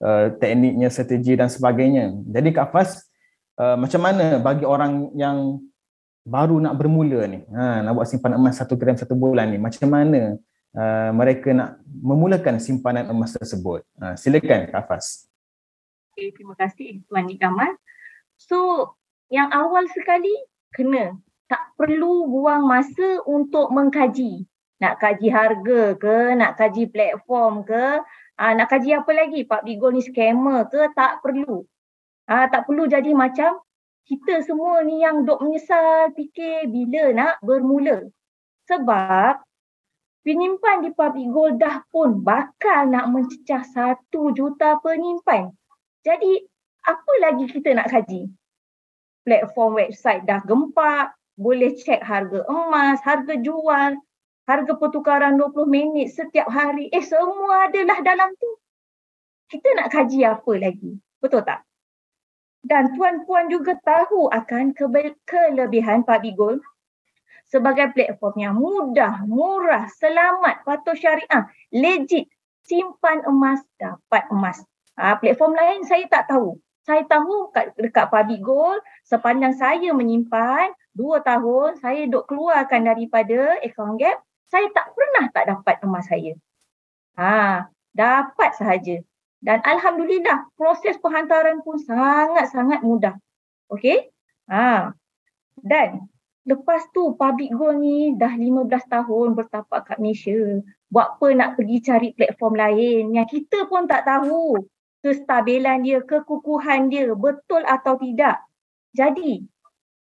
Uh, 0.04 0.36
tekniknya, 0.36 0.92
strategi 0.92 1.40
dan 1.40 1.48
sebagainya. 1.48 2.12
Jadi 2.28 2.52
Kak 2.52 2.76
Fas 2.76 3.13
uh, 3.60 3.78
macam 3.78 4.02
mana 4.02 4.38
bagi 4.40 4.66
orang 4.66 5.12
yang 5.18 5.60
baru 6.24 6.56
nak 6.64 6.80
bermula 6.80 7.28
ni, 7.28 7.44
ha, 7.52 7.84
nak 7.84 8.00
buat 8.00 8.08
simpan 8.08 8.40
emas 8.40 8.56
satu 8.56 8.80
gram 8.80 8.96
satu 8.96 9.12
bulan 9.12 9.52
ni, 9.52 9.60
macam 9.60 9.92
mana 9.92 10.40
uh, 10.72 11.12
mereka 11.12 11.52
nak 11.52 11.84
memulakan 11.84 12.64
simpanan 12.64 13.12
emas 13.12 13.36
tersebut. 13.36 13.84
Uh, 14.00 14.16
silakan 14.16 14.72
Kak 14.72 14.88
Fas. 14.88 15.28
Okay, 16.14 16.32
terima 16.32 16.56
kasih 16.56 17.04
Tuan 17.10 17.28
Nik. 17.28 17.42
So, 18.38 18.92
yang 19.34 19.50
awal 19.52 19.90
sekali 19.92 20.32
kena 20.72 21.18
tak 21.50 21.74
perlu 21.76 22.30
buang 22.30 22.66
masa 22.66 23.22
untuk 23.28 23.70
mengkaji. 23.74 24.46
Nak 24.82 25.00
kaji 25.00 25.28
harga 25.32 25.82
ke, 25.96 26.18
nak 26.40 26.60
kaji 26.60 26.92
platform 26.92 27.64
ke, 27.68 28.00
uh, 28.40 28.54
nak 28.56 28.68
kaji 28.72 29.00
apa 29.00 29.12
lagi, 29.12 29.44
Pak 29.44 29.64
Bigol 29.64 29.96
ni 29.96 30.04
scammer 30.04 30.68
ke, 30.72 30.92
tak 30.96 31.20
perlu. 31.20 31.68
Uh, 32.24 32.48
tak 32.48 32.64
perlu 32.64 32.88
jadi 32.88 33.12
macam 33.12 33.60
kita 34.04 34.44
semua 34.44 34.84
ni 34.84 35.00
yang 35.00 35.24
dok 35.24 35.44
menyesal 35.44 36.12
fikir 36.16 36.68
bila 36.68 37.12
nak 37.16 37.36
bermula. 37.40 38.08
Sebab 38.68 39.44
penyimpan 40.24 40.88
di 40.88 40.90
public 40.96 41.28
gold 41.32 41.56
dah 41.60 41.84
pun 41.92 42.24
bakal 42.24 42.88
nak 42.88 43.12
mencecah 43.12 43.64
satu 43.64 44.32
juta 44.36 44.80
penyimpan. 44.80 45.52
Jadi 46.04 46.44
apa 46.84 47.14
lagi 47.24 47.48
kita 47.48 47.76
nak 47.76 47.92
kaji? 47.92 48.28
Platform 49.24 49.80
website 49.80 50.28
dah 50.28 50.44
gempak, 50.44 51.16
boleh 51.40 51.72
cek 51.80 52.04
harga 52.04 52.44
emas, 52.52 53.00
harga 53.08 53.40
jual, 53.40 53.96
harga 54.44 54.74
pertukaran 54.76 55.40
20 55.40 55.64
minit 55.68 56.12
setiap 56.12 56.52
hari. 56.52 56.92
Eh 56.92 57.04
semua 57.04 57.72
adalah 57.72 58.04
dalam 58.04 58.36
tu. 58.36 58.52
Kita 59.48 59.80
nak 59.80 59.96
kaji 59.96 60.28
apa 60.28 60.52
lagi? 60.60 60.92
Betul 61.24 61.48
tak? 61.48 61.64
Dan 62.64 62.96
tuan-puan 62.96 63.52
juga 63.52 63.76
tahu 63.84 64.32
akan 64.32 64.72
kelebihan 65.28 66.08
public 66.08 66.36
gold 66.40 66.64
sebagai 67.54 67.92
platform 67.94 68.36
yang 68.40 68.56
mudah, 68.56 69.28
murah, 69.28 69.86
selamat, 70.00 70.64
patuh 70.64 70.96
syariah, 70.96 71.46
legit, 71.76 72.32
simpan 72.64 73.22
emas, 73.28 73.62
dapat 73.78 74.24
emas. 74.32 74.64
Ha, 74.96 75.20
platform 75.20 75.54
lain 75.54 75.84
saya 75.86 76.08
tak 76.08 76.32
tahu. 76.32 76.58
Saya 76.84 77.08
tahu 77.08 77.48
kat, 77.56 77.72
dekat 77.80 78.12
Public 78.12 78.44
Gold, 78.44 78.84
sepanjang 79.08 79.56
saya 79.56 79.96
menyimpan, 79.96 80.76
dua 80.92 81.24
tahun 81.24 81.80
saya 81.80 82.12
duk 82.12 82.28
keluarkan 82.28 82.84
daripada 82.84 83.56
account 83.64 83.96
gap, 84.04 84.20
saya 84.52 84.68
tak 84.76 84.92
pernah 84.92 85.32
tak 85.32 85.48
dapat 85.48 85.76
emas 85.80 86.06
saya. 86.12 86.36
Ha, 87.16 87.72
dapat 87.96 88.52
sahaja. 88.60 89.00
Dan 89.44 89.60
alhamdulillah 89.60 90.56
proses 90.56 90.96
penghantaran 91.04 91.60
pun 91.68 91.76
sangat-sangat 91.76 92.80
mudah. 92.80 93.20
Okey? 93.68 94.08
Ha. 94.48 94.96
Dan 95.60 96.08
lepas 96.48 96.88
tu 96.96 97.12
public 97.20 97.52
goal 97.52 97.76
ni 97.84 98.16
dah 98.16 98.32
15 98.32 98.72
tahun 98.88 99.28
bertapak 99.36 99.92
kat 99.92 99.98
Malaysia. 100.00 100.64
Buat 100.88 101.20
apa 101.20 101.28
nak 101.36 101.50
pergi 101.60 101.78
cari 101.84 102.10
platform 102.16 102.56
lain 102.56 103.04
yang 103.20 103.28
kita 103.28 103.68
pun 103.68 103.84
tak 103.84 104.08
tahu 104.08 104.64
kestabilan 105.04 105.84
dia, 105.84 106.00
kekukuhan 106.00 106.88
dia 106.88 107.12
betul 107.12 107.68
atau 107.68 108.00
tidak. 108.00 108.40
Jadi, 108.96 109.44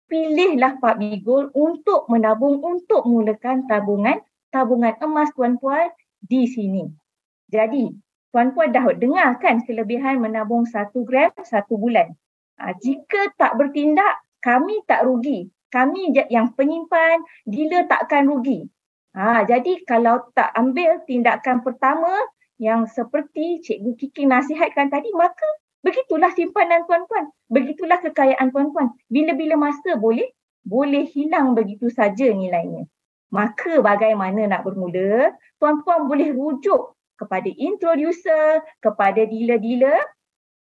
pilihlah 0.07 0.79
public 0.79 1.19
goal 1.27 1.51
untuk 1.51 2.07
menabung 2.07 2.63
untuk 2.63 3.03
mulakan 3.03 3.67
tabungan 3.67 4.23
tabungan 4.53 4.95
emas 5.01 5.33
tuan-puan 5.35 5.89
di 6.21 6.45
sini. 6.47 6.85
Jadi, 7.49 7.89
tuan-puan 8.34 8.73
dah 8.73 8.89
dengar 8.97 9.38
kan 9.38 9.61
kelebihan 9.61 10.17
menabung 10.17 10.65
satu 10.65 11.05
gram 11.05 11.29
satu 11.45 11.77
bulan. 11.77 12.17
Ha, 12.57 12.73
jika 12.81 13.29
tak 13.38 13.61
bertindak, 13.61 14.25
kami 14.41 14.81
tak 14.89 15.05
rugi. 15.05 15.53
Kami 15.69 16.13
yang 16.34 16.53
penyimpan, 16.57 17.21
gila 17.45 17.86
takkan 17.86 18.25
rugi. 18.29 18.65
Ha, 19.13 19.45
jadi 19.45 19.86
kalau 19.86 20.25
tak 20.34 20.49
ambil 20.57 21.05
tindakan 21.05 21.61
pertama 21.61 22.09
yang 22.57 22.89
seperti 22.89 23.61
Cikgu 23.61 23.93
Kiki 24.01 24.25
nasihatkan 24.25 24.89
tadi, 24.89 25.13
maka 25.13 25.45
begitulah 25.86 26.34
simpanan 26.34 26.89
tuan-tuan. 26.89 27.29
Begitulah 27.53 28.01
kekayaan 28.01 28.49
tuan-tuan. 28.49 28.97
Bila-bila 29.13 29.69
masa 29.69 29.93
boleh 29.97 30.34
boleh 30.65 31.05
hilang 31.05 31.53
begitu 31.53 31.93
saja 31.93 32.34
nilainya. 32.34 32.89
Maka 33.29 33.81
bagaimana 33.81 34.45
nak 34.49 34.65
bermula? 34.65 35.34
Tuan-tuan 35.57 36.05
boleh 36.09 36.34
rujuk 36.34 36.97
kepada 37.18 37.49
introducer, 37.49 38.61
kepada 38.82 39.24
dealer-dealer 39.24 40.01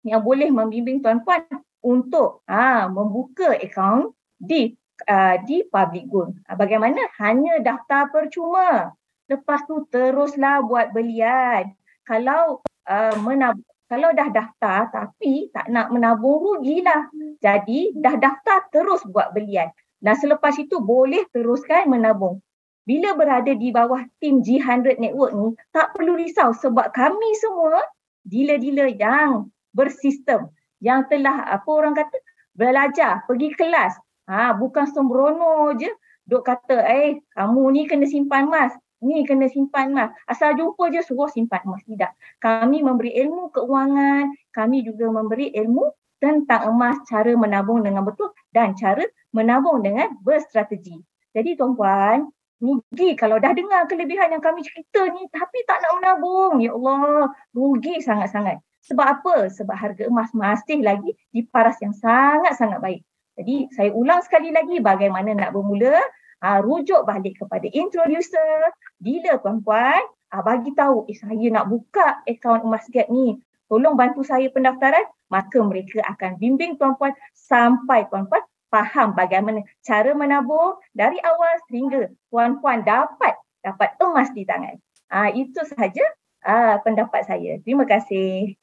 yang 0.05 0.21
boleh 0.21 0.53
membimbing 0.53 1.01
tuan-tuan 1.01 1.41
untuk 1.81 2.45
ha, 2.49 2.85
membuka 2.89 3.53
akaun 3.57 4.13
di 4.37 4.73
uh, 5.09 5.35
di 5.45 5.65
public 5.69 6.05
good. 6.09 6.31
Ha, 6.45 6.57
bagaimana? 6.57 7.01
Hanya 7.21 7.61
daftar 7.61 8.09
percuma. 8.13 8.93
Lepas 9.25 9.65
tu 9.65 9.85
teruslah 9.89 10.61
buat 10.65 10.93
belian. 10.93 11.73
Kalau 12.05 12.61
uh, 12.85 13.15
menab- 13.25 13.65
kalau 13.85 14.13
dah 14.13 14.29
daftar 14.33 14.89
tapi 14.89 15.49
tak 15.53 15.69
nak 15.69 15.89
menabung 15.93 16.41
rugilah. 16.41 17.09
Jadi 17.41 17.93
dah 17.97 18.17
daftar 18.17 18.65
terus 18.69 19.01
buat 19.09 19.33
belian. 19.33 19.69
Dan 20.01 20.13
selepas 20.17 20.53
itu 20.61 20.81
boleh 20.81 21.25
teruskan 21.33 21.89
menabung 21.89 22.41
bila 22.85 23.17
berada 23.17 23.49
di 23.49 23.73
bawah 23.73 24.05
tim 24.21 24.45
G100 24.45 25.01
Network 25.01 25.33
ni, 25.33 25.49
tak 25.73 25.97
perlu 25.97 26.21
risau 26.21 26.53
sebab 26.53 26.93
kami 26.93 27.33
semua 27.41 27.81
dealer-dealer 28.29 28.93
yang 28.93 29.49
bersistem, 29.73 30.53
yang 30.79 31.09
telah 31.09 31.49
apa 31.49 31.65
orang 31.65 31.97
kata 31.97 32.17
belajar, 32.53 33.25
pergi 33.25 33.51
kelas. 33.57 33.97
Ha, 34.25 34.57
bukan 34.57 34.85
sembrono 34.89 35.73
je 35.77 35.89
duk 36.25 36.45
kata, 36.45 36.81
eh 36.89 37.21
kamu 37.37 37.61
ni 37.73 37.81
kena 37.85 38.09
simpan 38.09 38.49
emas, 38.49 38.73
ni 39.01 39.21
kena 39.25 39.45
simpan 39.49 39.93
emas. 39.93 40.09
Asal 40.25 40.57
jumpa 40.57 40.89
je 40.89 41.05
suruh 41.05 41.29
simpan 41.29 41.61
emas. 41.65 41.81
Tidak. 41.85 42.41
Kami 42.41 42.81
memberi 42.81 43.13
ilmu 43.17 43.53
keuangan, 43.53 44.33
kami 44.49 44.81
juga 44.81 45.09
memberi 45.13 45.53
ilmu 45.53 45.93
tentang 46.17 46.73
emas, 46.73 46.97
cara 47.05 47.33
menabung 47.37 47.85
dengan 47.85 48.01
betul 48.01 48.33
dan 48.49 48.73
cara 48.73 49.05
menabung 49.29 49.85
dengan 49.85 50.09
berstrategi. 50.25 50.97
Jadi 51.35 51.59
tuan-puan, 51.59 52.25
rugi 52.59 53.19
kalau 53.19 53.37
dah 53.37 53.51
dengar 53.51 53.85
kelebihan 53.91 54.31
yang 54.31 54.43
kami 54.43 54.63
cerita 54.63 55.03
ni 55.11 55.27
tapi 55.31 55.57
tak 55.67 55.83
nak 55.83 55.91
menabung. 55.99 56.63
Ya 56.63 56.71
Allah, 56.71 57.31
rugi 57.51 57.99
sangat-sangat. 57.99 58.59
Sebab 58.85 59.05
apa? 59.05 59.35
Sebab 59.49 59.75
harga 59.75 60.03
emas 60.05 60.29
masih 60.31 60.85
lagi 60.85 61.17
di 61.33 61.41
paras 61.45 61.81
yang 61.81 61.91
sangat-sangat 61.91 62.79
baik. 62.79 63.01
Jadi 63.35 63.67
saya 63.75 63.91
ulang 63.91 64.23
sekali 64.23 64.53
lagi 64.53 64.79
bagaimana 64.79 65.35
nak 65.35 65.51
bermula. 65.51 65.99
Ha, 66.43 66.61
rujuk 66.61 67.07
balik 67.09 67.41
kepada 67.41 67.65
introducer, 67.73 68.69
dealer 69.01 69.41
puan-puan. 69.41 70.03
Ha, 70.29 70.45
bagi 70.45 70.75
tahu, 70.77 71.09
eh 71.09 71.17
saya 71.17 71.47
nak 71.49 71.65
buka 71.65 72.21
akaun 72.27 72.61
emas 72.69 72.85
gap 72.93 73.09
ni. 73.09 73.39
Tolong 73.65 73.97
bantu 73.97 74.21
saya 74.21 74.45
pendaftaran. 74.53 75.09
Maka 75.33 75.57
mereka 75.65 76.05
akan 76.05 76.37
bimbing 76.37 76.77
puan-puan 76.77 77.17
sampai 77.33 78.05
puan-puan 78.05 78.45
faham 78.69 79.15
bagaimana 79.15 79.63
cara 79.85 80.11
menabung 80.13 80.77
dari 80.91 81.17
awal 81.21 81.53
sehingga 81.69 82.11
puan-puan 82.29 82.83
dapat 82.83 83.37
dapat 83.65 83.97
emas 83.97 84.29
di 84.33 84.45
tangan. 84.45 84.77
Ah 85.09 85.29
itu 85.33 85.57
sahaja 85.65 86.05
ah 86.45 86.77
pendapat 86.81 87.25
saya. 87.25 87.57
Terima 87.65 87.85
kasih. 87.89 88.53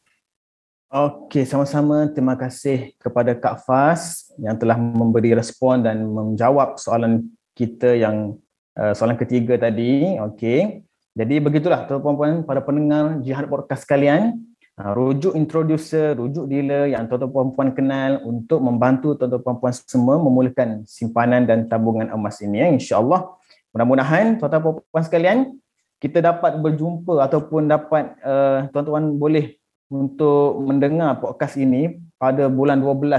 Okey, 0.92 1.48
sama-sama 1.48 2.05
terima 2.12 2.36
kasih 2.36 2.92
kepada 3.00 3.32
Kak 3.32 3.64
Fas 3.64 4.28
yang 4.36 4.61
telah 4.61 4.76
memberi 4.76 5.32
respon 5.32 5.80
dan 5.80 6.05
menjawab 6.05 6.76
soalan 6.76 7.32
kita 7.57 7.96
yang 7.96 8.36
uh, 8.76 8.92
soalan 8.92 9.16
ketiga 9.16 9.57
tadi. 9.57 10.20
Okey. 10.20 10.84
Jadi 11.16 11.40
begitulah 11.40 11.88
tuan-puan 11.88 12.44
para 12.44 12.61
pendengar 12.61 13.20
Jihad 13.24 13.48
Podcast 13.48 13.88
sekalian. 13.88 14.51
Ha, 14.73 14.97
rujuk 14.97 15.37
introducer, 15.37 16.16
rujuk 16.16 16.49
dealer 16.49 16.89
yang 16.89 17.05
tuan-tuan 17.05 17.53
puan 17.53 17.70
kenal 17.77 18.25
untuk 18.25 18.57
membantu 18.64 19.12
tuan-tuan 19.20 19.61
puan 19.61 19.68
semua 19.68 20.16
memulakan 20.16 20.89
simpanan 20.89 21.45
dan 21.45 21.68
tabungan 21.68 22.09
emas 22.09 22.41
ini 22.41 22.64
ya 22.64 22.73
insya-Allah. 22.73 23.37
Mudah-mudahan 23.77 24.41
tuan-tuan 24.41 24.81
puan 24.89 25.05
sekalian 25.05 25.61
kita 26.01 26.25
dapat 26.25 26.57
berjumpa 26.57 27.20
ataupun 27.20 27.68
dapat 27.68 28.16
uh, 28.25 28.64
tuan-tuan 28.73 29.12
boleh 29.20 29.61
untuk 29.93 30.64
mendengar 30.64 31.20
podcast 31.20 31.61
ini 31.61 32.01
pada 32.16 32.49
bulan 32.49 32.81
12 32.81 33.12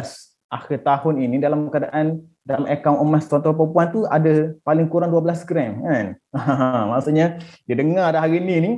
akhir 0.50 0.82
tahun 0.82 1.22
ini 1.22 1.38
dalam 1.38 1.70
keadaan 1.70 2.26
dalam 2.42 2.66
akaun 2.66 2.98
emas 2.98 3.30
tuan-tuan 3.30 3.56
puan 3.70 3.94
tu 3.94 4.10
ada 4.10 4.58
paling 4.66 4.90
kurang 4.90 5.14
12 5.14 5.46
gram 5.46 5.86
kan. 5.86 6.06
Maksudnya 6.98 7.38
dia 7.70 7.76
dengar 7.78 8.10
dah 8.10 8.26
hari 8.26 8.42
ni 8.42 8.56
ni 8.58 8.72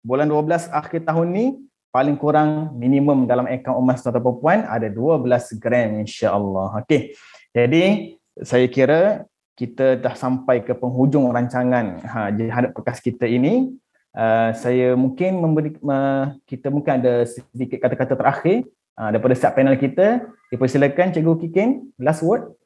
bulan 0.00 0.32
12 0.32 0.72
akhir 0.72 1.04
tahun 1.04 1.28
ni 1.28 1.44
paling 1.92 2.16
kurang 2.16 2.72
minimum 2.80 3.28
dalam 3.28 3.44
akaun 3.44 3.84
emas 3.84 4.00
tuan-tuan 4.00 4.24
perempuan 4.24 4.58
ada 4.64 4.88
12 4.88 5.60
gram 5.60 6.00
insya-Allah. 6.00 6.80
Okey. 6.82 7.12
Jadi 7.52 8.16
saya 8.40 8.66
kira 8.72 9.00
kita 9.52 10.00
dah 10.00 10.16
sampai 10.16 10.64
ke 10.64 10.72
penghujung 10.72 11.28
rancangan 11.28 12.00
ha 12.08 12.32
jihad 12.32 12.72
podcast 12.72 13.04
kita 13.04 13.28
ini. 13.28 13.76
Uh, 14.12 14.52
saya 14.56 14.92
mungkin 14.96 15.40
memberi 15.40 15.76
uh, 15.84 16.36
kita 16.48 16.72
mungkin 16.72 17.00
ada 17.00 17.28
sedikit 17.28 17.80
kata-kata 17.80 18.16
terakhir 18.16 18.64
uh, 18.96 19.08
daripada 19.12 19.36
setiap 19.36 19.60
panel 19.60 19.76
kita. 19.76 20.24
Dipersilakan 20.48 21.16
Cikgu 21.16 21.34
Kikin, 21.44 21.96
last 21.96 22.24
word. 22.24 22.56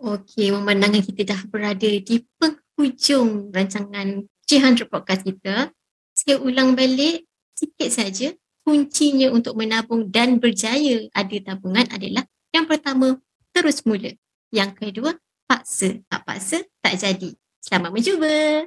Okey, 0.00 0.52
memandangkan 0.52 1.04
kita 1.04 1.36
dah 1.36 1.40
berada 1.52 1.84
di 1.84 2.24
penghujung 2.40 3.52
rancangan 3.52 4.24
G100 4.48 4.88
podcast 4.88 5.20
kita, 5.20 5.68
saya 6.16 6.40
ulang 6.40 6.72
balik 6.72 7.29
sikit 7.60 7.90
saja 7.92 8.32
kuncinya 8.64 9.28
untuk 9.28 9.52
menabung 9.60 10.08
dan 10.08 10.40
berjaya 10.40 11.04
ada 11.12 11.36
tabungan 11.44 11.84
adalah 11.92 12.24
yang 12.56 12.64
pertama 12.64 13.20
terus 13.52 13.84
mula. 13.84 14.16
Yang 14.48 14.70
kedua 14.80 15.12
paksa. 15.44 16.00
Tak 16.08 16.24
paksa 16.24 16.64
tak 16.80 16.96
jadi. 16.96 17.36
Selamat 17.60 17.92
mencuba. 17.92 18.64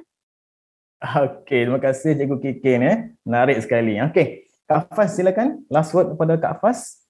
Okey, 1.04 1.68
terima 1.68 1.82
kasih 1.82 2.16
Cikgu 2.16 2.36
Kikin 2.40 2.80
ya. 2.80 2.94
Menarik 3.26 3.60
sekali. 3.60 3.98
Okey, 4.00 4.48
Kak 4.64 4.94
Fas 4.94 5.18
silakan. 5.18 5.66
Last 5.68 5.92
word 5.92 6.14
kepada 6.14 6.38
Kak 6.40 6.62
Fas. 6.62 7.04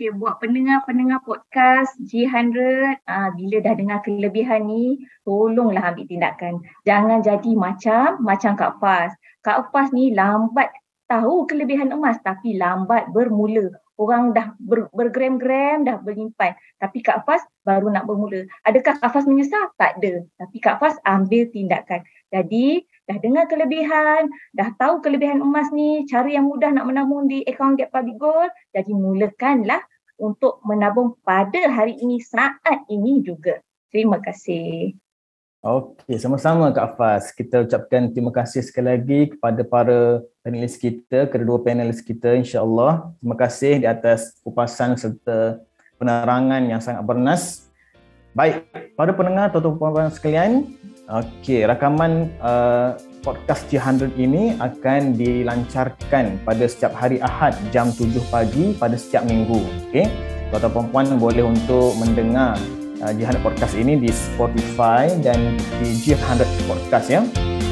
Okay, 0.00 0.08
buat 0.16 0.40
pendengar-pendengar 0.40 1.20
podcast 1.28 1.92
G100, 2.08 2.56
uh, 3.04 3.28
bila 3.36 3.60
dah 3.60 3.76
dengar 3.76 4.00
kelebihan 4.00 4.64
ni, 4.64 5.04
tolonglah 5.28 5.92
ambil 5.92 6.08
tindakan. 6.08 6.64
Jangan 6.88 7.20
jadi 7.20 7.52
macam 7.52 8.24
macam 8.24 8.56
Kak 8.56 8.80
Fas. 8.80 9.12
Kak 9.40 9.72
Fas 9.72 9.88
ni 9.96 10.12
lambat 10.12 10.68
tahu 11.10 11.48
kelebihan 11.50 11.90
emas 11.90 12.22
tapi 12.22 12.54
lambat 12.54 13.10
bermula. 13.10 13.74
Orang 14.00 14.32
dah 14.32 14.56
ber, 14.56 14.88
bergram-gram 14.96 15.84
dah 15.84 16.00
menyimpan. 16.00 16.56
Tapi 16.80 17.04
Kak 17.04 17.28
Fas 17.28 17.44
baru 17.68 17.92
nak 17.92 18.08
bermula. 18.08 18.48
Adakah 18.64 18.96
Kak 18.96 19.12
Fas 19.12 19.28
menyesal? 19.28 19.68
Tak 19.76 20.00
ada. 20.00 20.24
Tapi 20.40 20.56
Kak 20.56 20.80
Fas 20.80 20.96
ambil 21.04 21.52
tindakan. 21.52 22.00
Jadi 22.32 22.80
dah 23.04 23.18
dengar 23.20 23.44
kelebihan, 23.50 24.32
dah 24.56 24.72
tahu 24.80 25.04
kelebihan 25.04 25.44
emas 25.44 25.68
ni, 25.74 26.08
cara 26.08 26.30
yang 26.30 26.48
mudah 26.48 26.72
nak 26.72 26.88
menabung 26.88 27.28
di 27.28 27.44
akaun 27.44 27.76
Get 27.76 27.92
Public 27.92 28.16
Gold. 28.16 28.48
Jadi 28.72 28.96
mulakanlah 28.96 29.84
untuk 30.16 30.64
menabung 30.64 31.20
pada 31.20 31.60
hari 31.68 31.98
ini, 32.00 32.24
saat 32.24 32.88
ini 32.88 33.20
juga. 33.20 33.60
Terima 33.92 34.22
kasih. 34.22 34.96
Okey, 35.60 36.16
sama-sama 36.16 36.72
Kak 36.72 36.96
Fas. 36.96 37.36
Kita 37.36 37.60
ucapkan 37.60 38.08
terima 38.08 38.32
kasih 38.32 38.64
sekali 38.64 38.96
lagi 38.96 39.20
kepada 39.28 39.60
para 39.60 40.24
panelis 40.40 40.80
kita, 40.80 41.28
kedua 41.28 41.60
panelis 41.60 42.00
kita 42.00 42.32
insya-Allah. 42.32 43.12
Terima 43.20 43.36
kasih 43.36 43.84
di 43.84 43.84
atas 43.84 44.40
kupasan 44.40 44.96
serta 44.96 45.60
penerangan 46.00 46.64
yang 46.64 46.80
sangat 46.80 47.04
bernas. 47.04 47.68
Baik, 48.32 48.72
para 48.96 49.12
pendengar 49.12 49.52
tuan-tuan 49.52 49.76
puan 49.76 50.08
sekalian, 50.08 50.64
okey, 51.04 51.68
rakaman 51.68 52.32
uh, 52.40 52.96
podcast 53.20 53.68
G100 53.68 54.16
ini 54.16 54.56
akan 54.56 55.12
dilancarkan 55.12 56.40
pada 56.40 56.64
setiap 56.72 56.96
hari 56.96 57.20
Ahad 57.20 57.52
jam 57.68 57.92
7 57.92 58.08
pagi 58.32 58.72
pada 58.80 58.96
setiap 58.96 59.28
minggu. 59.28 59.60
Okey. 59.92 60.08
Tuan-tuan 60.48 60.88
puan 60.88 61.06
boleh 61.20 61.52
untuk 61.52 61.92
mendengar 62.00 62.56
uh, 63.04 63.12
G100 63.12 63.40
podcast 63.40 63.74
ini 63.76 63.96
di 63.96 64.10
Spotify 64.12 65.08
dan 65.20 65.56
di 65.80 65.88
G100 65.96 66.48
podcast 66.68 67.06
ya. 67.08 67.20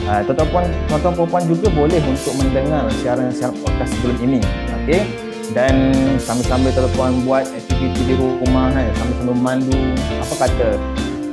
Uh, 0.09 0.25
tuan-tuan 0.25 0.65
tuan-tuan 0.89 1.29
puan 1.29 1.45
juga 1.45 1.69
boleh 1.69 2.01
untuk 2.09 2.33
mendengar 2.41 2.89
siaran-siaran 3.05 3.57
podcast 3.61 3.91
sebelum 4.01 4.17
ini. 4.25 4.41
Okey. 4.85 5.01
Dan 5.57 5.97
sambil-sambil 6.21 6.73
tuan-tuan 6.77 7.25
buat 7.25 7.45
aktiviti 7.49 8.13
di 8.13 8.15
rumah 8.21 8.69
kan, 8.69 8.85
sambil-sambil 9.01 9.37
mandu, 9.37 9.81
apa 10.21 10.35
kata 10.45 10.69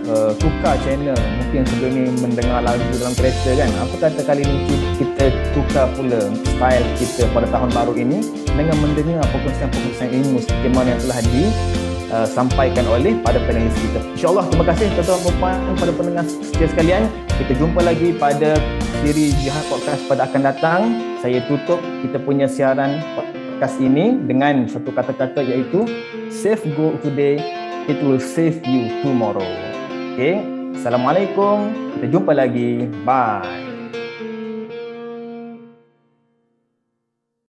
uh, 0.08 0.32
tukar 0.40 0.80
channel 0.88 1.18
mungkin 1.18 1.62
sebelum 1.68 1.92
ni 1.92 2.04
mendengar 2.24 2.64
lagu 2.64 2.82
dalam 2.96 3.14
kereta 3.18 3.52
kan 3.58 3.70
apa 3.76 3.96
kata 4.08 4.22
kali 4.24 4.42
ni 4.46 4.58
kita 5.02 5.26
tukar 5.52 5.90
pula 5.98 6.32
style 6.32 6.86
kita 6.96 7.24
pada 7.34 7.48
tahun 7.50 7.70
baru 7.74 7.94
ini 7.98 8.20
dengan 8.46 8.78
mendengar 8.80 9.26
perkongsian-perkongsian 9.34 10.10
ilmu 10.16 10.40
skema 10.42 10.82
yang 10.88 11.00
telah 11.02 11.20
disampaikan 11.20 11.85
uh, 12.12 12.28
oleh 12.92 13.14
pada 13.24 13.40
panelis 13.46 13.74
kita 13.80 14.00
insyaAllah 14.14 14.46
terima 14.52 14.66
kasih 14.70 14.86
tuan-tuan 14.98 15.20
dan 15.22 15.34
puan 15.40 15.58
pada 15.80 15.92
pendengar 15.96 16.26
setia 16.28 16.68
sekalian 16.70 17.04
kita 17.40 17.54
jumpa 17.58 17.80
lagi 17.82 18.10
pada 18.18 18.60
siri 19.02 19.32
Jihad 19.42 19.66
Podcast 19.72 20.02
pada 20.10 20.28
akan 20.28 20.42
datang 20.42 20.82
saya 21.22 21.40
tutup 21.48 21.80
kita 22.06 22.18
punya 22.22 22.46
siaran 22.46 23.02
podcast 23.18 23.78
ini 23.82 24.20
dengan 24.26 24.68
satu 24.68 24.92
kata-kata 24.92 25.42
iaitu 25.46 25.86
save 26.30 26.62
go 26.76 26.94
today 27.02 27.40
it 27.86 27.98
will 28.02 28.22
save 28.22 28.60
you 28.66 28.90
tomorrow 29.06 29.46
Okay. 30.16 30.40
Assalamualaikum. 30.72 31.76
Kita 32.00 32.08
jumpa 32.08 32.32
lagi. 32.32 32.88
Bye. 33.04 33.65